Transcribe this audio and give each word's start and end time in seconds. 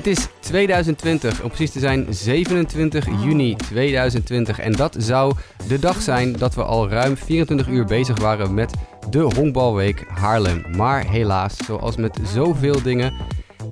Het 0.00 0.08
is 0.18 0.26
2020, 0.40 1.42
om 1.42 1.48
precies 1.48 1.70
te 1.70 1.78
zijn 1.78 2.06
27 2.10 3.06
juni 3.22 3.56
2020. 3.56 4.58
En 4.58 4.72
dat 4.72 4.96
zou 4.98 5.34
de 5.68 5.78
dag 5.78 6.00
zijn 6.00 6.32
dat 6.32 6.54
we 6.54 6.64
al 6.64 6.88
ruim 6.88 7.16
24 7.16 7.68
uur 7.68 7.84
bezig 7.84 8.18
waren 8.18 8.54
met 8.54 8.74
de 9.10 9.18
Honkbalweek 9.18 10.04
Haarlem. 10.08 10.64
Maar 10.76 11.06
helaas, 11.06 11.56
zoals 11.56 11.96
met 11.96 12.18
zoveel 12.22 12.82
dingen, 12.82 13.12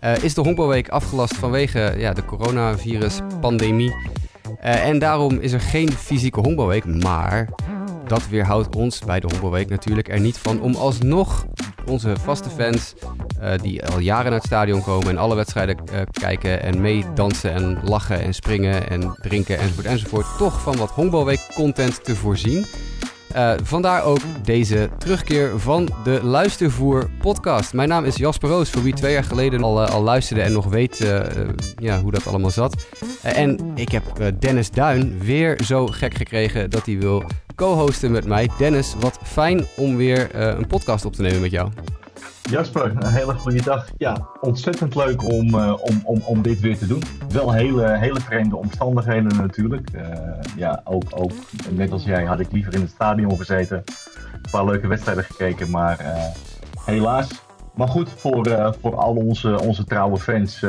uh, 0.01 0.23
is 0.25 0.35
de 0.35 0.41
Honkbalweek 0.41 0.89
afgelast 0.89 1.37
vanwege 1.37 1.95
ja, 1.97 2.13
de 2.13 2.25
coronavirus-pandemie. 2.25 3.91
Uh, 3.91 4.87
en 4.87 4.99
daarom 4.99 5.39
is 5.41 5.53
er 5.53 5.61
geen 5.61 5.93
fysieke 5.93 6.41
Honkbalweek, 6.41 6.85
maar 6.85 7.49
dat 8.07 8.29
weerhoudt 8.29 8.77
ons 8.77 8.99
bij 8.99 9.21
de 9.21 9.27
Honkbalweek 9.27 9.69
natuurlijk 9.69 10.09
er 10.09 10.21
niet 10.21 10.39
van 10.39 10.61
om 10.61 10.75
alsnog 10.75 11.47
onze 11.89 12.17
vaste 12.17 12.51
fans 12.51 12.95
uh, 13.43 13.53
die 13.63 13.87
al 13.87 13.99
jaren 13.99 14.25
naar 14.25 14.41
het 14.41 14.47
stadion 14.47 14.83
komen 14.83 15.09
en 15.09 15.19
alle 15.19 15.35
wedstrijden 15.35 15.77
uh, 15.93 16.01
kijken 16.11 16.63
en 16.63 16.81
meedansen 16.81 17.53
en 17.53 17.79
lachen 17.83 18.21
en 18.21 18.35
springen 18.35 18.91
en 18.91 19.17
drinken 19.21 19.59
enzovoort 19.59 19.87
enzovoort, 19.87 20.27
toch 20.39 20.61
van 20.61 20.77
wat 20.77 20.91
Honkbalweek 20.91 21.41
content 21.55 22.05
te 22.05 22.17
voorzien. 22.17 22.67
Uh, 23.37 23.53
vandaar 23.63 24.05
ook 24.05 24.21
deze 24.45 24.89
terugkeer 24.99 25.59
van 25.59 25.89
de 26.05 26.21
Luistervoer 26.23 27.11
podcast. 27.21 27.73
Mijn 27.73 27.89
naam 27.89 28.05
is 28.05 28.17
Jasper 28.17 28.49
Roos, 28.49 28.71
voor 28.71 28.83
wie 28.83 28.95
twee 28.95 29.13
jaar 29.13 29.25
geleden 29.25 29.63
al, 29.63 29.87
al 29.87 30.03
luisterde 30.03 30.43
en 30.43 30.53
nog 30.53 30.67
weet 30.67 31.01
uh, 31.01 31.21
ja, 31.77 32.01
hoe 32.01 32.13
dat 32.13 32.27
allemaal 32.27 32.51
zat. 32.51 32.87
En 33.23 33.59
ik 33.75 33.89
heb 33.89 34.03
Dennis 34.39 34.71
Duin 34.71 35.19
weer 35.19 35.61
zo 35.65 35.87
gek 35.87 36.15
gekregen 36.15 36.71
dat 36.71 36.87
hij 36.87 36.99
wil 36.99 37.23
co-hosten 37.55 38.11
met 38.11 38.27
mij. 38.27 38.51
Dennis, 38.59 38.95
wat 39.01 39.19
fijn 39.23 39.67
om 39.77 39.97
weer 39.97 40.37
een 40.37 40.67
podcast 40.67 41.05
op 41.05 41.13
te 41.13 41.23
nemen 41.23 41.41
met 41.41 41.51
jou. 41.51 41.71
Jasper, 42.51 42.97
een 42.97 43.13
hele 43.13 43.35
goede 43.35 43.63
dag. 43.63 43.89
Ja, 43.97 44.27
ontzettend 44.41 44.95
leuk 44.95 45.23
om, 45.23 45.55
uh, 45.55 45.75
om, 45.81 46.01
om, 46.05 46.21
om 46.25 46.43
dit 46.43 46.61
weer 46.61 46.79
te 46.79 46.87
doen. 46.87 47.03
Wel 47.33 47.53
hele, 47.53 47.99
hele 47.99 48.21
vreemde 48.21 48.57
omstandigheden 48.57 49.37
natuurlijk. 49.37 49.91
Uh, 49.95 50.03
ja, 50.57 50.81
ook, 50.85 51.03
ook 51.11 51.33
net 51.71 51.93
als 51.93 52.05
jij 52.05 52.25
had 52.25 52.41
ik 52.41 52.53
liever 52.53 52.75
in 52.75 52.81
het 52.81 52.91
stadion 52.91 53.37
gezeten. 53.37 53.83
Een 54.33 54.51
paar 54.51 54.65
leuke 54.65 54.87
wedstrijden 54.87 55.25
gekeken, 55.25 55.71
maar 55.71 56.01
uh, 56.01 56.23
helaas. 56.85 57.29
Maar 57.75 57.89
goed, 57.89 58.11
voor, 58.11 58.75
voor 58.81 58.97
al 58.97 59.15
onze, 59.15 59.61
onze 59.61 59.85
trouwe 59.85 60.19
fans 60.19 60.63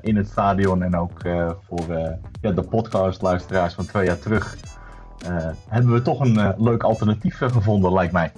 in 0.00 0.16
het 0.16 0.28
stadion 0.28 0.82
en 0.82 0.96
ook 0.96 1.20
voor 1.68 1.84
ja, 2.40 2.50
de 2.50 2.62
podcastluisteraars 2.62 3.74
van 3.74 3.86
twee 3.86 4.06
jaar 4.06 4.18
terug... 4.18 4.56
hebben 5.68 5.92
we 5.92 6.02
toch 6.02 6.20
een 6.20 6.54
leuk 6.56 6.82
alternatief 6.82 7.38
gevonden, 7.38 7.92
lijkt 7.92 8.12
mij. 8.12 8.32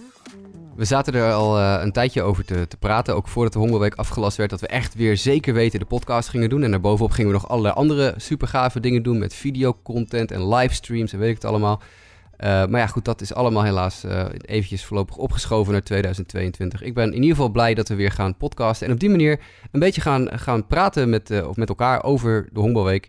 We 0.77 0.84
zaten 0.84 1.14
er 1.14 1.32
al 1.32 1.58
uh, 1.58 1.78
een 1.80 1.92
tijdje 1.92 2.22
over 2.22 2.44
te, 2.44 2.69
te, 2.69 2.77
praten, 2.77 3.14
ook 3.14 3.28
voordat 3.28 3.52
de 3.52 3.58
Hongerweek 3.58 3.94
afgelast 3.94 4.36
werd, 4.36 4.50
dat 4.50 4.60
we 4.60 4.66
echt 4.66 4.94
weer 4.94 5.16
zeker 5.16 5.55
weten 5.55 5.78
de 5.78 5.84
podcast 5.84 6.28
gingen 6.28 6.48
doen. 6.48 6.62
En 6.62 6.70
daarbovenop 6.70 7.10
gingen 7.10 7.30
we 7.30 7.36
nog 7.36 7.48
allerlei 7.48 7.74
andere 7.74 8.14
super 8.16 8.48
gave 8.48 8.80
dingen 8.80 9.02
doen 9.02 9.19
met 9.19 9.34
videocontent 9.34 10.30
en 10.30 10.48
livestreams 10.48 11.12
en 11.12 11.19
weet 11.19 11.28
ik 11.28 11.34
het 11.34 11.44
allemaal. 11.44 11.82
Uh, 11.82 12.47
maar 12.66 12.80
ja, 12.80 12.86
goed, 12.86 13.04
dat 13.04 13.20
is 13.20 13.34
allemaal 13.34 13.62
helaas 13.62 14.04
uh, 14.04 14.24
eventjes 14.41 14.84
voorlopig 14.84 15.16
opgeschoven 15.16 15.72
naar 15.72 15.82
2022. 15.82 16.82
Ik 16.82 16.94
ben 16.94 17.06
in 17.06 17.14
ieder 17.14 17.30
geval 17.30 17.48
blij 17.48 17.74
dat 17.74 17.88
we 17.88 17.94
weer 17.94 18.10
gaan 18.10 18.36
podcasten 18.36 18.86
en 18.86 18.92
op 18.92 19.00
die 19.00 19.10
manier 19.10 19.41
een 19.70 19.80
beetje 19.80 20.00
gaan, 20.00 20.38
gaan 20.38 20.66
praten 20.66 21.10
met, 21.10 21.42
of 21.47 21.56
met 21.56 21.69
elkaar 21.69 22.04
over 22.04 22.48
de 22.52 22.60
Honkbalweek. 22.60 23.08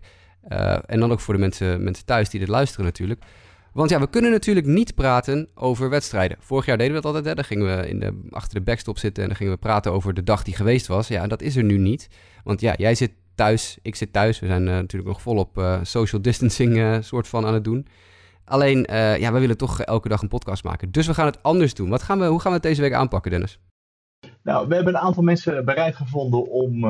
en 0.86 1.00
dan 1.00 1.12
ook 1.12 1.20
voor 1.20 1.34
de 1.34 1.40
mensen, 1.40 1.82
mensen 1.82 2.04
thuis 2.04 2.30
die 2.30 2.40
dit 2.40 2.48
luisteren 2.48 2.84
natuurlijk. 2.84 3.22
Want 3.72 3.90
ja, 3.90 4.00
we 4.00 4.08
kunnen 4.08 4.30
natuurlijk 4.30 4.66
niet 4.66 4.94
praten 4.94 5.48
over 5.54 5.90
wedstrijden. 5.90 6.36
Vorig 6.40 6.66
jaar 6.66 6.78
deden 6.78 6.94
we 6.94 7.00
dat 7.00 7.04
altijd. 7.04 7.24
Hè? 7.24 7.34
Dan 7.34 7.44
gingen 7.44 7.76
we 7.76 7.88
in 7.88 8.00
de, 8.00 8.28
achter 8.30 8.58
de 8.58 8.64
backstop 8.64 8.98
zitten 8.98 9.22
en 9.22 9.28
dan 9.28 9.38
gingen 9.38 9.52
we 9.52 9.58
praten 9.58 9.92
over 9.92 10.14
de 10.14 10.22
dag 10.22 10.42
die 10.42 10.54
geweest 10.54 10.86
was. 10.86 11.08
Ja, 11.08 11.26
dat 11.26 11.42
is 11.42 11.56
er 11.56 11.64
nu 11.64 11.78
niet. 11.78 12.08
Want 12.44 12.60
ja, 12.60 12.74
jij 12.76 12.94
zit 12.94 13.12
thuis, 13.34 13.78
ik 13.82 13.94
zit 13.94 14.12
thuis. 14.12 14.40
We 14.40 14.46
zijn 14.46 14.62
uh, 14.62 14.68
natuurlijk 14.68 15.10
nog 15.10 15.22
volop 15.22 15.58
uh, 15.58 15.78
social 15.82 16.22
distancing 16.22 16.76
uh, 16.76 16.96
soort 17.00 17.28
van 17.28 17.46
aan 17.46 17.54
het 17.54 17.64
doen. 17.64 17.86
Alleen, 18.44 18.86
ja, 19.18 19.32
we 19.32 19.38
willen 19.38 19.56
toch 19.56 19.80
elke 19.80 20.08
dag 20.08 20.22
een 20.22 20.28
podcast 20.28 20.64
maken. 20.64 20.90
Dus 20.90 21.06
we 21.06 21.14
gaan 21.14 21.26
het 21.26 21.42
anders 21.42 21.74
doen. 21.74 21.88
Wat 21.88 22.02
gaan 22.02 22.18
we, 22.18 22.26
hoe 22.26 22.40
gaan 22.40 22.50
we 22.50 22.56
het 22.56 22.66
deze 22.66 22.80
week 22.80 22.92
aanpakken, 22.92 23.30
Dennis? 23.30 23.60
Nou, 24.42 24.68
we 24.68 24.74
hebben 24.74 24.94
een 24.94 25.00
aantal 25.00 25.22
mensen 25.22 25.64
bereid 25.64 25.96
gevonden 25.96 26.50
om 26.50 26.84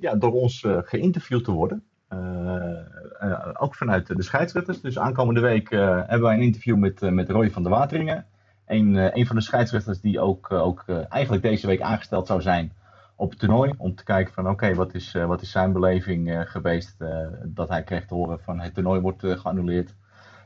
ja, 0.00 0.14
door 0.18 0.32
ons 0.32 0.64
geïnterviewd 0.66 1.44
te 1.44 1.52
worden. 1.52 1.84
Uh, 2.12 3.48
ook 3.52 3.74
vanuit 3.74 4.06
de 4.06 4.22
scheidsrechters. 4.22 4.80
Dus 4.80 4.98
aankomende 4.98 5.40
week 5.40 5.70
uh, 5.70 5.80
hebben 5.80 6.22
wij 6.22 6.34
een 6.34 6.42
interview 6.42 6.76
met, 6.76 7.02
uh, 7.02 7.10
met 7.10 7.30
Roy 7.30 7.50
van 7.50 7.62
der 7.62 7.72
Wateringen. 7.72 8.24
Een, 8.66 9.18
een 9.18 9.26
van 9.26 9.36
de 9.36 9.42
scheidsrechters 9.42 10.00
die 10.00 10.20
ook, 10.20 10.52
ook 10.52 10.84
eigenlijk 11.08 11.42
deze 11.42 11.66
week 11.66 11.80
aangesteld 11.80 12.26
zou 12.26 12.40
zijn 12.40 12.72
op 13.16 13.30
het 13.30 13.38
toernooi. 13.38 13.72
Om 13.76 13.94
te 13.94 14.04
kijken 14.04 14.34
van 14.34 14.48
oké, 14.48 14.74
wat, 14.74 14.94
is, 14.94 15.12
wat 15.12 15.42
is 15.42 15.50
zijn 15.50 15.72
beleving 15.72 16.44
geweest 16.50 16.96
dat 17.44 17.68
hij 17.68 17.82
kreeg 17.82 18.06
te 18.06 18.14
horen 18.14 18.40
van 18.40 18.60
het 18.60 18.74
toernooi 18.74 19.00
wordt 19.00 19.22
geannuleerd. 19.26 19.94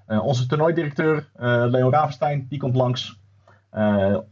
onze 0.07 0.47
toernooidirecteur 0.47 1.29
Leo 1.69 1.91
Ravenstein, 1.91 2.47
die 2.49 2.59
komt 2.59 2.77
langs. 2.77 3.21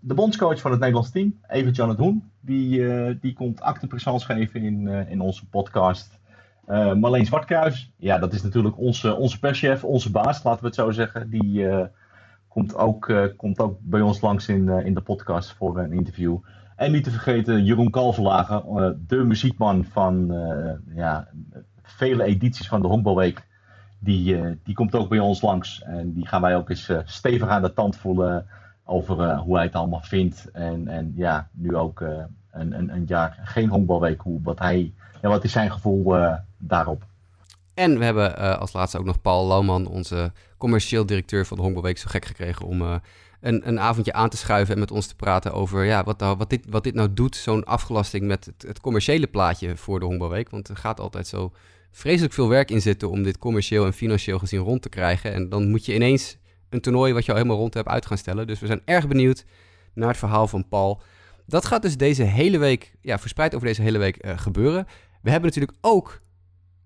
de 0.00 0.14
bondscoach 0.14 0.60
van 0.60 0.70
het 0.70 0.80
Nederlands 0.80 1.10
team, 1.10 1.40
Evert-Jan 1.48 1.96
Hoen, 1.96 2.30
die, 2.40 3.18
die 3.18 3.32
komt 3.32 3.60
acte 3.60 3.88
geven 3.98 4.62
in, 4.62 4.88
in 4.88 5.20
onze 5.20 5.48
podcast. 5.48 6.18
Uh, 6.68 6.94
Marleen 6.94 7.26
Zwartkruis, 7.26 7.92
ja, 7.96 8.18
dat 8.18 8.32
is 8.32 8.42
natuurlijk 8.42 8.78
onze, 8.78 9.14
onze 9.14 9.38
perschef, 9.38 9.84
onze 9.84 10.10
baas, 10.10 10.42
laten 10.42 10.60
we 10.60 10.66
het 10.66 10.74
zo 10.74 10.90
zeggen. 10.90 11.30
Die 11.30 11.52
uh, 11.52 11.84
komt, 12.48 12.76
ook, 12.76 13.08
uh, 13.08 13.24
komt 13.36 13.60
ook 13.60 13.78
bij 13.80 14.00
ons 14.00 14.20
langs 14.20 14.48
in, 14.48 14.68
in 14.68 14.94
de 14.94 15.00
podcast 15.00 15.52
voor 15.52 15.78
een 15.78 15.92
interview. 15.92 16.36
En 16.76 16.92
niet 16.92 17.04
te 17.04 17.10
vergeten 17.10 17.64
Jeroen 17.64 17.90
Kalverlagen, 17.90 19.04
de 19.06 19.16
muziekman 19.16 19.84
van 19.84 20.32
ja, 20.94 21.28
vele 21.82 22.24
edities 22.24 22.68
van 22.68 22.82
de 22.82 22.88
Honkbalweek. 22.88 23.46
Die, 23.98 24.58
die 24.64 24.74
komt 24.74 24.94
ook 24.94 25.08
bij 25.08 25.18
ons 25.18 25.42
langs. 25.42 25.82
En 25.82 26.12
die 26.12 26.26
gaan 26.26 26.40
wij 26.40 26.56
ook 26.56 26.70
eens 26.70 26.92
stevig 27.04 27.48
aan 27.48 27.62
de 27.62 27.72
tand 27.72 27.96
voelen 27.96 28.46
over 28.88 29.36
hoe 29.36 29.54
hij 29.54 29.64
het 29.64 29.74
allemaal 29.74 30.02
vindt. 30.02 30.50
En, 30.50 30.88
en 30.88 31.12
ja, 31.16 31.48
nu 31.52 31.76
ook 31.76 32.00
een, 32.00 32.78
een, 32.78 32.94
een 32.94 33.04
jaar 33.06 33.38
geen 33.44 33.68
honkbalweek, 33.68 34.20
hoe, 34.20 34.40
wat, 34.42 34.58
hij, 34.58 34.92
ja, 35.22 35.28
wat 35.28 35.44
is 35.44 35.52
zijn 35.52 35.70
gevoel 35.70 36.14
daarop. 36.58 37.02
En 37.74 37.98
we 37.98 38.04
hebben 38.04 38.58
als 38.58 38.72
laatste 38.72 38.98
ook 38.98 39.04
nog 39.04 39.20
Paul 39.20 39.46
Louwman, 39.46 39.86
onze 39.86 40.32
commercieel 40.56 41.06
directeur 41.06 41.46
van 41.46 41.56
de 41.56 41.62
Honkbalweek, 41.62 41.98
zo 41.98 42.06
gek 42.08 42.24
gekregen 42.24 42.66
om 42.66 42.82
een, 43.40 43.68
een, 43.68 43.80
avondje 43.80 44.12
aan 44.12 44.28
te 44.28 44.36
schuiven 44.36 44.74
en 44.74 44.80
met 44.80 44.90
ons 44.90 45.06
te 45.06 45.16
praten 45.16 45.52
over 45.52 45.84
ja, 45.84 46.04
wat, 46.04 46.18
nou, 46.18 46.36
wat, 46.36 46.50
dit, 46.50 46.64
wat 46.68 46.84
dit 46.84 46.94
nou 46.94 47.14
doet, 47.14 47.36
zo'n 47.36 47.64
afgelasting 47.64 48.26
met 48.26 48.44
het, 48.44 48.64
het, 48.66 48.80
commerciële 48.80 49.26
plaatje 49.26 49.76
voor 49.76 50.00
de 50.00 50.06
Honkbalweek. 50.06 50.50
Want 50.50 50.68
er 50.68 50.76
gaat 50.76 51.00
altijd 51.00 51.26
zo 51.26 51.52
vreselijk 51.90 52.34
veel 52.34 52.48
werk 52.48 52.70
in 52.70 52.80
zitten 52.80 53.10
om 53.10 53.22
dit 53.22 53.38
commercieel 53.38 53.84
en 53.84 53.92
financieel 53.92 54.38
gezien 54.38 54.60
rond 54.60 54.82
te 54.82 54.88
krijgen. 54.88 55.32
En 55.32 55.48
dan 55.48 55.70
moet 55.70 55.86
je 55.86 55.94
ineens 55.94 56.38
een 56.70 56.80
toernooi 56.80 57.12
wat 57.12 57.24
je 57.24 57.30
al 57.30 57.36
helemaal 57.36 57.58
rond 57.58 57.74
hebt 57.74 57.88
uit 57.88 58.06
gaan 58.06 58.18
stellen. 58.18 58.46
Dus 58.46 58.60
we 58.60 58.66
zijn 58.66 58.82
erg 58.84 59.08
benieuwd 59.08 59.44
naar 59.94 60.08
het 60.08 60.18
verhaal 60.18 60.46
van 60.46 60.68
Paul. 60.68 61.02
Dat 61.46 61.64
gaat 61.64 61.82
dus 61.82 61.96
deze 61.96 62.22
hele 62.22 62.58
week, 62.58 62.94
ja, 63.00 63.18
verspreid 63.18 63.54
over 63.54 63.66
deze 63.66 63.82
hele 63.82 63.98
week 63.98 64.24
uh, 64.24 64.38
gebeuren. 64.38 64.86
We 65.22 65.30
hebben 65.30 65.48
natuurlijk 65.48 65.78
ook 65.80 66.20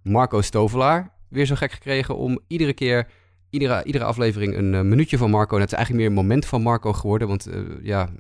Marco 0.03 0.41
Stovelaar 0.41 1.13
weer 1.29 1.47
zo 1.47 1.55
gek 1.55 1.73
gekregen 1.73 2.17
om 2.17 2.39
iedere 2.47 2.73
keer, 2.73 3.09
iedere, 3.51 3.85
iedere 3.85 4.05
aflevering 4.05 4.57
een 4.57 4.73
uh, 4.73 4.81
minuutje 4.81 5.19
van 5.19 5.31
Marco. 5.31 5.55
En 5.55 5.61
het 5.61 5.71
is 5.71 5.77
eigenlijk 5.77 6.07
meer 6.07 6.17
een 6.17 6.25
moment 6.25 6.47
van 6.47 6.63
Marco 6.63 6.93
geworden, 6.93 7.29
want 7.29 7.49
uh, 7.49 7.61
ja, 7.83 8.11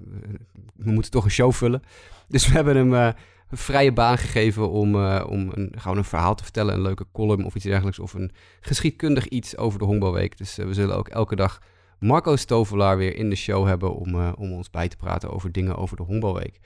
we 0.76 0.90
moeten 0.90 1.10
toch 1.10 1.24
een 1.24 1.30
show 1.30 1.52
vullen. 1.52 1.82
Dus 2.28 2.46
we 2.48 2.52
hebben 2.54 2.76
hem 2.76 3.14
een 3.52 3.58
vrije 3.58 3.92
baan 3.92 4.18
gegeven 4.18 4.70
om, 4.70 4.94
om 5.22 5.50
een, 5.52 5.72
gewoon 5.76 5.96
een 5.96 6.04
verhaal 6.04 6.34
te 6.34 6.42
vertellen, 6.42 6.74
een 6.74 6.82
leuke 6.82 7.06
column 7.12 7.44
of 7.44 7.54
iets 7.54 7.64
dergelijks, 7.64 7.98
of 7.98 8.14
een 8.14 8.32
geschiedkundig 8.60 9.28
iets 9.28 9.56
over 9.56 9.78
de 9.78 9.84
Honkbalweek. 9.84 10.38
Dus 10.38 10.56
we 10.56 10.74
zullen 10.74 10.96
ook 10.96 11.08
elke 11.08 11.36
dag 11.36 11.60
Marco 11.98 12.36
Stovelaar 12.36 12.96
weer 12.96 13.16
in 13.16 13.30
de 13.30 13.36
show 13.36 13.66
hebben 13.66 13.94
om, 13.94 14.14
om 14.30 14.52
ons 14.52 14.70
bij 14.70 14.88
te 14.88 14.96
praten 14.96 15.30
over 15.30 15.52
dingen 15.52 15.76
over 15.76 15.96
de 15.96 16.02
Honkbalweek. 16.02 16.60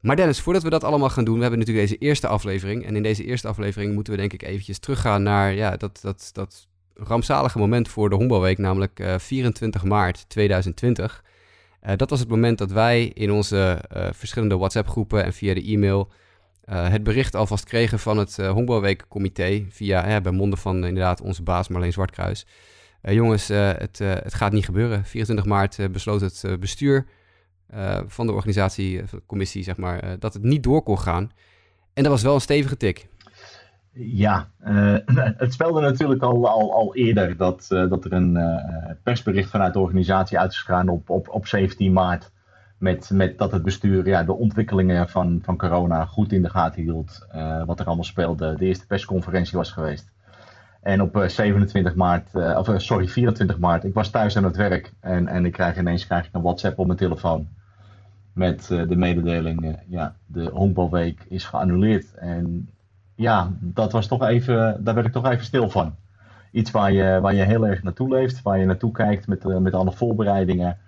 Maar 0.00 0.16
Dennis, 0.16 0.40
voordat 0.40 0.62
we 0.62 0.70
dat 0.70 0.84
allemaal 0.84 1.10
gaan 1.10 1.24
doen, 1.24 1.34
we 1.34 1.40
hebben 1.40 1.58
natuurlijk 1.58 1.88
deze 1.88 2.00
eerste 2.00 2.26
aflevering. 2.26 2.86
En 2.86 2.96
in 2.96 3.02
deze 3.02 3.24
eerste 3.24 3.48
aflevering 3.48 3.94
moeten 3.94 4.12
we 4.12 4.18
denk 4.18 4.32
ik 4.32 4.42
eventjes 4.42 4.78
teruggaan 4.78 5.22
naar 5.22 5.54
ja, 5.54 5.76
dat, 5.76 5.98
dat, 6.02 6.30
dat 6.32 6.68
rampzalige 6.94 7.58
moment 7.58 7.88
voor 7.88 8.10
de 8.10 8.16
Honkbalweek, 8.16 8.58
namelijk 8.58 9.00
uh, 9.00 9.18
24 9.18 9.84
maart 9.84 10.28
2020. 10.28 11.24
Uh, 11.86 11.92
dat 11.96 12.10
was 12.10 12.20
het 12.20 12.28
moment 12.28 12.58
dat 12.58 12.70
wij 12.70 13.04
in 13.04 13.32
onze 13.32 13.84
uh, 13.96 14.08
verschillende 14.12 14.56
WhatsApp-groepen 14.56 15.24
en 15.24 15.32
via 15.32 15.54
de 15.54 15.62
e-mail 15.62 16.10
uh, 16.64 16.88
het 16.88 17.02
bericht 17.02 17.34
alvast 17.34 17.64
kregen 17.64 17.98
van 17.98 18.18
het 18.18 18.38
uh. 19.08 19.66
Via, 19.70 20.20
bij 20.20 20.32
monden 20.32 20.58
van 20.58 20.84
inderdaad 20.84 21.20
onze 21.20 21.42
baas 21.42 21.68
Marleen 21.68 21.92
Zwartkruis. 21.92 22.46
jongens, 23.02 23.48
het, 23.48 23.98
het 23.98 24.34
gaat 24.34 24.52
niet 24.52 24.64
gebeuren. 24.64 25.04
24 25.04 25.46
maart 25.46 25.92
besloot 25.92 26.20
het 26.20 26.60
bestuur 26.60 27.06
van 28.06 28.26
de 28.26 28.32
organisatie, 28.32 29.00
eh, 29.00 29.04
commissie, 29.26 29.62
zeg 29.62 29.76
maar, 29.76 30.18
dat 30.18 30.34
het 30.34 30.42
niet 30.42 30.62
door 30.62 30.82
kon 30.82 30.98
gaan. 30.98 31.30
En 31.92 32.02
dat 32.02 32.12
was 32.12 32.22
wel 32.22 32.34
een 32.34 32.40
stevige 32.40 32.76
tik. 32.76 33.08
Ja, 34.02 34.48
uh, 34.66 34.96
het 35.42 35.52
speelde 35.52 35.80
natuurlijk 35.80 36.22
al, 36.22 36.48
al, 36.48 36.74
al 36.74 36.94
eerder 36.94 37.36
dat, 37.36 37.66
dat 37.68 38.04
er 38.04 38.12
een 38.12 38.38
persbericht 39.02 39.50
vanuit 39.50 39.72
de 39.72 39.78
organisatie 39.78 40.38
uit 40.38 40.50
is 40.50 40.58
gegaan 40.58 40.88
op, 40.88 41.10
op, 41.10 41.28
op 41.28 41.46
17 41.46 41.92
maart. 41.92 42.30
met, 42.78 43.10
met 43.12 43.38
dat 43.38 43.52
het 43.52 43.62
bestuur 43.62 44.06
ja, 44.06 44.22
de 44.22 44.32
ontwikkelingen 44.32 45.08
van, 45.08 45.40
van 45.42 45.56
corona 45.56 46.04
goed 46.04 46.32
in 46.32 46.42
de 46.42 46.50
gaten 46.50 46.82
hield. 46.82 47.26
Wat 47.66 47.80
er 47.80 47.86
allemaal 47.86 48.04
speelde. 48.04 48.54
De 48.58 48.64
eerste 48.64 48.86
persconferentie 48.86 49.58
was 49.58 49.72
geweest. 49.72 50.12
En 50.82 51.02
op 51.02 51.24
27 51.26 51.94
maart, 51.94 52.34
of 52.34 52.70
sorry, 52.76 53.08
24 53.08 53.58
maart, 53.58 53.84
ik 53.84 53.94
was 53.94 54.10
thuis 54.10 54.36
aan 54.36 54.44
het 54.44 54.56
werk. 54.56 54.92
En, 55.00 55.28
en 55.28 55.44
ik 55.44 55.52
krijg 55.52 55.78
ineens 55.78 56.06
krijg 56.06 56.26
ik 56.26 56.34
een 56.34 56.42
WhatsApp 56.42 56.78
op 56.78 56.86
mijn 56.86 56.98
telefoon. 56.98 57.48
Met 58.32 58.66
de 58.66 58.96
mededeling, 58.96 59.78
ja, 59.88 60.14
de 60.26 60.50
honkbalweek 60.52 61.24
is 61.28 61.44
geannuleerd. 61.44 62.14
En 62.14 62.68
ja, 63.20 63.50
dat 63.60 63.92
was 63.92 64.06
toch 64.06 64.22
even, 64.22 64.84
daar 64.84 64.94
werd 64.94 65.06
ik 65.06 65.12
toch 65.12 65.30
even 65.30 65.44
stil 65.44 65.70
van. 65.70 65.94
Iets 66.50 66.70
waar 66.70 66.92
je, 66.92 67.18
waar 67.20 67.34
je 67.34 67.42
heel 67.42 67.66
erg 67.66 67.82
naartoe 67.82 68.08
leeft, 68.08 68.42
waar 68.42 68.58
je 68.58 68.66
naartoe 68.66 68.92
kijkt 68.92 69.26
met, 69.26 69.44
uh, 69.44 69.56
met 69.56 69.74
alle 69.74 69.92
voorbereidingen. 69.92 70.78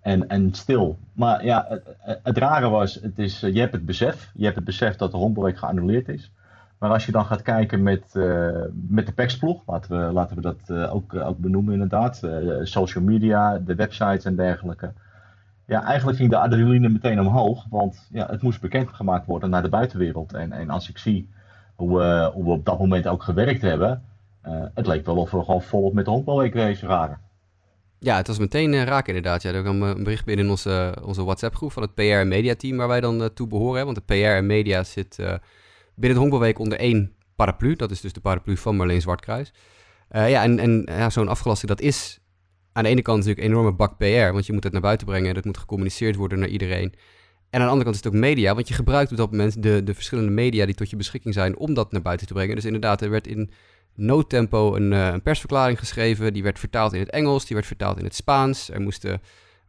En, 0.00 0.28
en 0.28 0.54
stil. 0.54 0.98
Maar 1.12 1.44
ja, 1.44 1.66
het, 1.68 1.96
het 2.22 2.38
rare 2.38 2.68
was, 2.68 2.94
het 2.94 3.18
is, 3.18 3.40
je 3.40 3.60
hebt 3.60 3.72
het 3.72 3.86
besef. 3.86 4.30
Je 4.34 4.44
hebt 4.44 4.56
het 4.56 4.64
besef 4.64 4.96
dat 4.96 5.10
de 5.10 5.16
honkbalweek 5.16 5.58
geannuleerd 5.58 6.08
is. 6.08 6.32
Maar 6.78 6.90
als 6.90 7.06
je 7.06 7.12
dan 7.12 7.24
gaat 7.24 7.42
kijken 7.42 7.82
met, 7.82 8.04
uh, 8.12 8.48
met 8.72 9.06
de 9.06 9.12
PEX-ploeg, 9.12 9.62
laten 9.66 10.06
we, 10.06 10.12
laten 10.12 10.36
we 10.36 10.42
dat 10.42 10.60
uh, 10.66 10.94
ook, 10.94 11.14
ook 11.14 11.38
benoemen 11.38 11.72
inderdaad. 11.72 12.22
social 12.62 13.04
media, 13.04 13.58
de 13.58 13.74
websites 13.74 14.24
en 14.24 14.36
dergelijke. 14.36 14.92
Ja, 15.66 15.84
eigenlijk 15.84 16.18
ging 16.18 16.30
de 16.30 16.38
adrenaline 16.38 16.88
meteen 16.88 17.20
omhoog. 17.20 17.64
Want 17.70 18.08
ja, 18.10 18.26
het 18.30 18.42
moest 18.42 18.60
bekendgemaakt 18.60 19.26
worden 19.26 19.50
naar 19.50 19.62
de 19.62 19.68
buitenwereld. 19.68 20.32
En, 20.32 20.52
en 20.52 20.70
als 20.70 20.88
ik 20.88 20.98
zie 20.98 21.28
hoe 21.76 21.98
we, 21.98 22.30
hoe 22.34 22.44
we 22.44 22.50
op 22.50 22.64
dat 22.64 22.78
moment 22.78 23.06
ook 23.06 23.22
gewerkt 23.22 23.62
hebben. 23.62 24.04
Uh, 24.46 24.64
het 24.74 24.86
leek 24.86 25.06
wel 25.06 25.16
of 25.16 25.30
we 25.30 25.44
gewoon 25.44 25.62
volop 25.62 25.92
met 25.92 26.04
de 26.04 26.10
honkbalweek 26.10 26.52
bezig 26.52 26.88
waren. 26.88 27.20
Ja, 27.98 28.16
het 28.16 28.26
was 28.26 28.38
meteen 28.38 28.72
uh, 28.72 28.82
raak 28.82 29.06
inderdaad. 29.06 29.42
Ja, 29.42 29.52
er 29.52 29.62
kwam 29.62 29.82
een 29.82 30.04
bericht 30.04 30.24
binnen 30.24 30.44
in 30.44 30.50
onze, 30.50 30.96
onze 31.04 31.24
WhatsApp-groep 31.24 31.72
van 31.72 31.82
het 31.82 31.94
PR 31.94 32.02
en 32.02 32.28
Media 32.28 32.54
team 32.54 32.76
waar 32.76 32.88
wij 32.88 33.00
dan 33.00 33.30
toe 33.34 33.46
behoren. 33.46 33.84
Want 33.84 33.96
de 33.96 34.02
PR 34.14 34.14
en 34.14 34.46
Media 34.46 34.84
zit 34.84 35.16
binnen 35.16 35.40
de 36.14 36.18
honkbalweek 36.18 36.58
onder 36.58 36.78
één 36.78 37.12
paraplu. 37.36 37.76
Dat 37.76 37.90
is 37.90 38.00
dus 38.00 38.12
de 38.12 38.20
paraplu 38.20 38.56
van 38.56 38.76
Marleen 38.76 39.00
Zwartkruis. 39.00 39.52
ja, 40.08 40.42
en, 40.42 40.58
en 40.58 40.82
ja, 40.86 41.10
zo'n 41.10 41.28
afgelasting, 41.28 41.70
dat 41.70 41.80
is 41.80 42.20
aan 42.72 42.82
de 42.82 42.88
ene 42.88 43.02
kant 43.02 43.18
natuurlijk 43.18 43.46
een 43.46 43.52
enorme 43.52 43.72
bak 43.72 43.98
PR. 43.98 44.32
Want 44.32 44.46
je 44.46 44.52
moet 44.52 44.64
het 44.64 44.72
naar 44.72 44.82
buiten 44.82 45.06
brengen. 45.06 45.34
Dat 45.34 45.44
moet 45.44 45.58
gecommuniceerd 45.58 46.16
worden 46.16 46.38
naar 46.38 46.48
iedereen. 46.48 46.94
En 47.50 47.60
aan 47.60 47.66
de 47.66 47.72
andere 47.72 47.84
kant 47.84 47.94
is 47.96 48.04
het 48.04 48.14
ook 48.14 48.20
media, 48.20 48.54
want 48.54 48.68
je 48.68 48.74
gebruikt 48.74 49.10
op 49.10 49.16
dat 49.16 49.30
moment 49.30 49.62
de, 49.62 49.82
de 49.84 49.94
verschillende 49.94 50.30
media 50.30 50.66
die 50.66 50.74
tot 50.74 50.90
je 50.90 50.96
beschikking 50.96 51.34
zijn 51.34 51.56
om 51.56 51.74
dat 51.74 51.92
naar 51.92 52.02
buiten 52.02 52.26
te 52.26 52.32
brengen. 52.32 52.54
Dus 52.54 52.64
inderdaad, 52.64 53.02
er 53.02 53.10
werd 53.10 53.26
in 53.26 53.50
noodtempo 53.94 54.74
een, 54.74 54.92
uh, 54.92 55.06
een 55.06 55.22
persverklaring 55.22 55.78
geschreven. 55.78 56.32
Die 56.32 56.42
werd 56.42 56.58
vertaald 56.58 56.92
in 56.92 57.00
het 57.00 57.10
Engels, 57.10 57.46
die 57.46 57.56
werd 57.56 57.66
vertaald 57.66 57.98
in 57.98 58.04
het 58.04 58.14
Spaans. 58.14 58.70
Er 58.70 58.80
moesten 58.80 59.20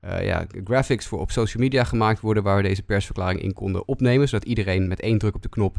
uh, 0.06 0.26
ja, 0.26 0.46
graphics 0.64 1.06
voor 1.06 1.20
op 1.20 1.32
social 1.32 1.64
media 1.64 1.84
gemaakt 1.84 2.20
worden 2.20 2.44
waar 2.44 2.58
we 2.58 2.64
deze 2.64 2.84
persverklaring 2.84 3.42
in 3.42 3.54
konden 3.54 3.88
opnemen. 3.88 4.30
Zodat 4.30 4.48
iedereen 4.48 4.88
met 4.88 5.00
één 5.00 5.18
druk 5.18 5.36
op 5.36 5.42
de 5.42 5.50
knop 5.50 5.78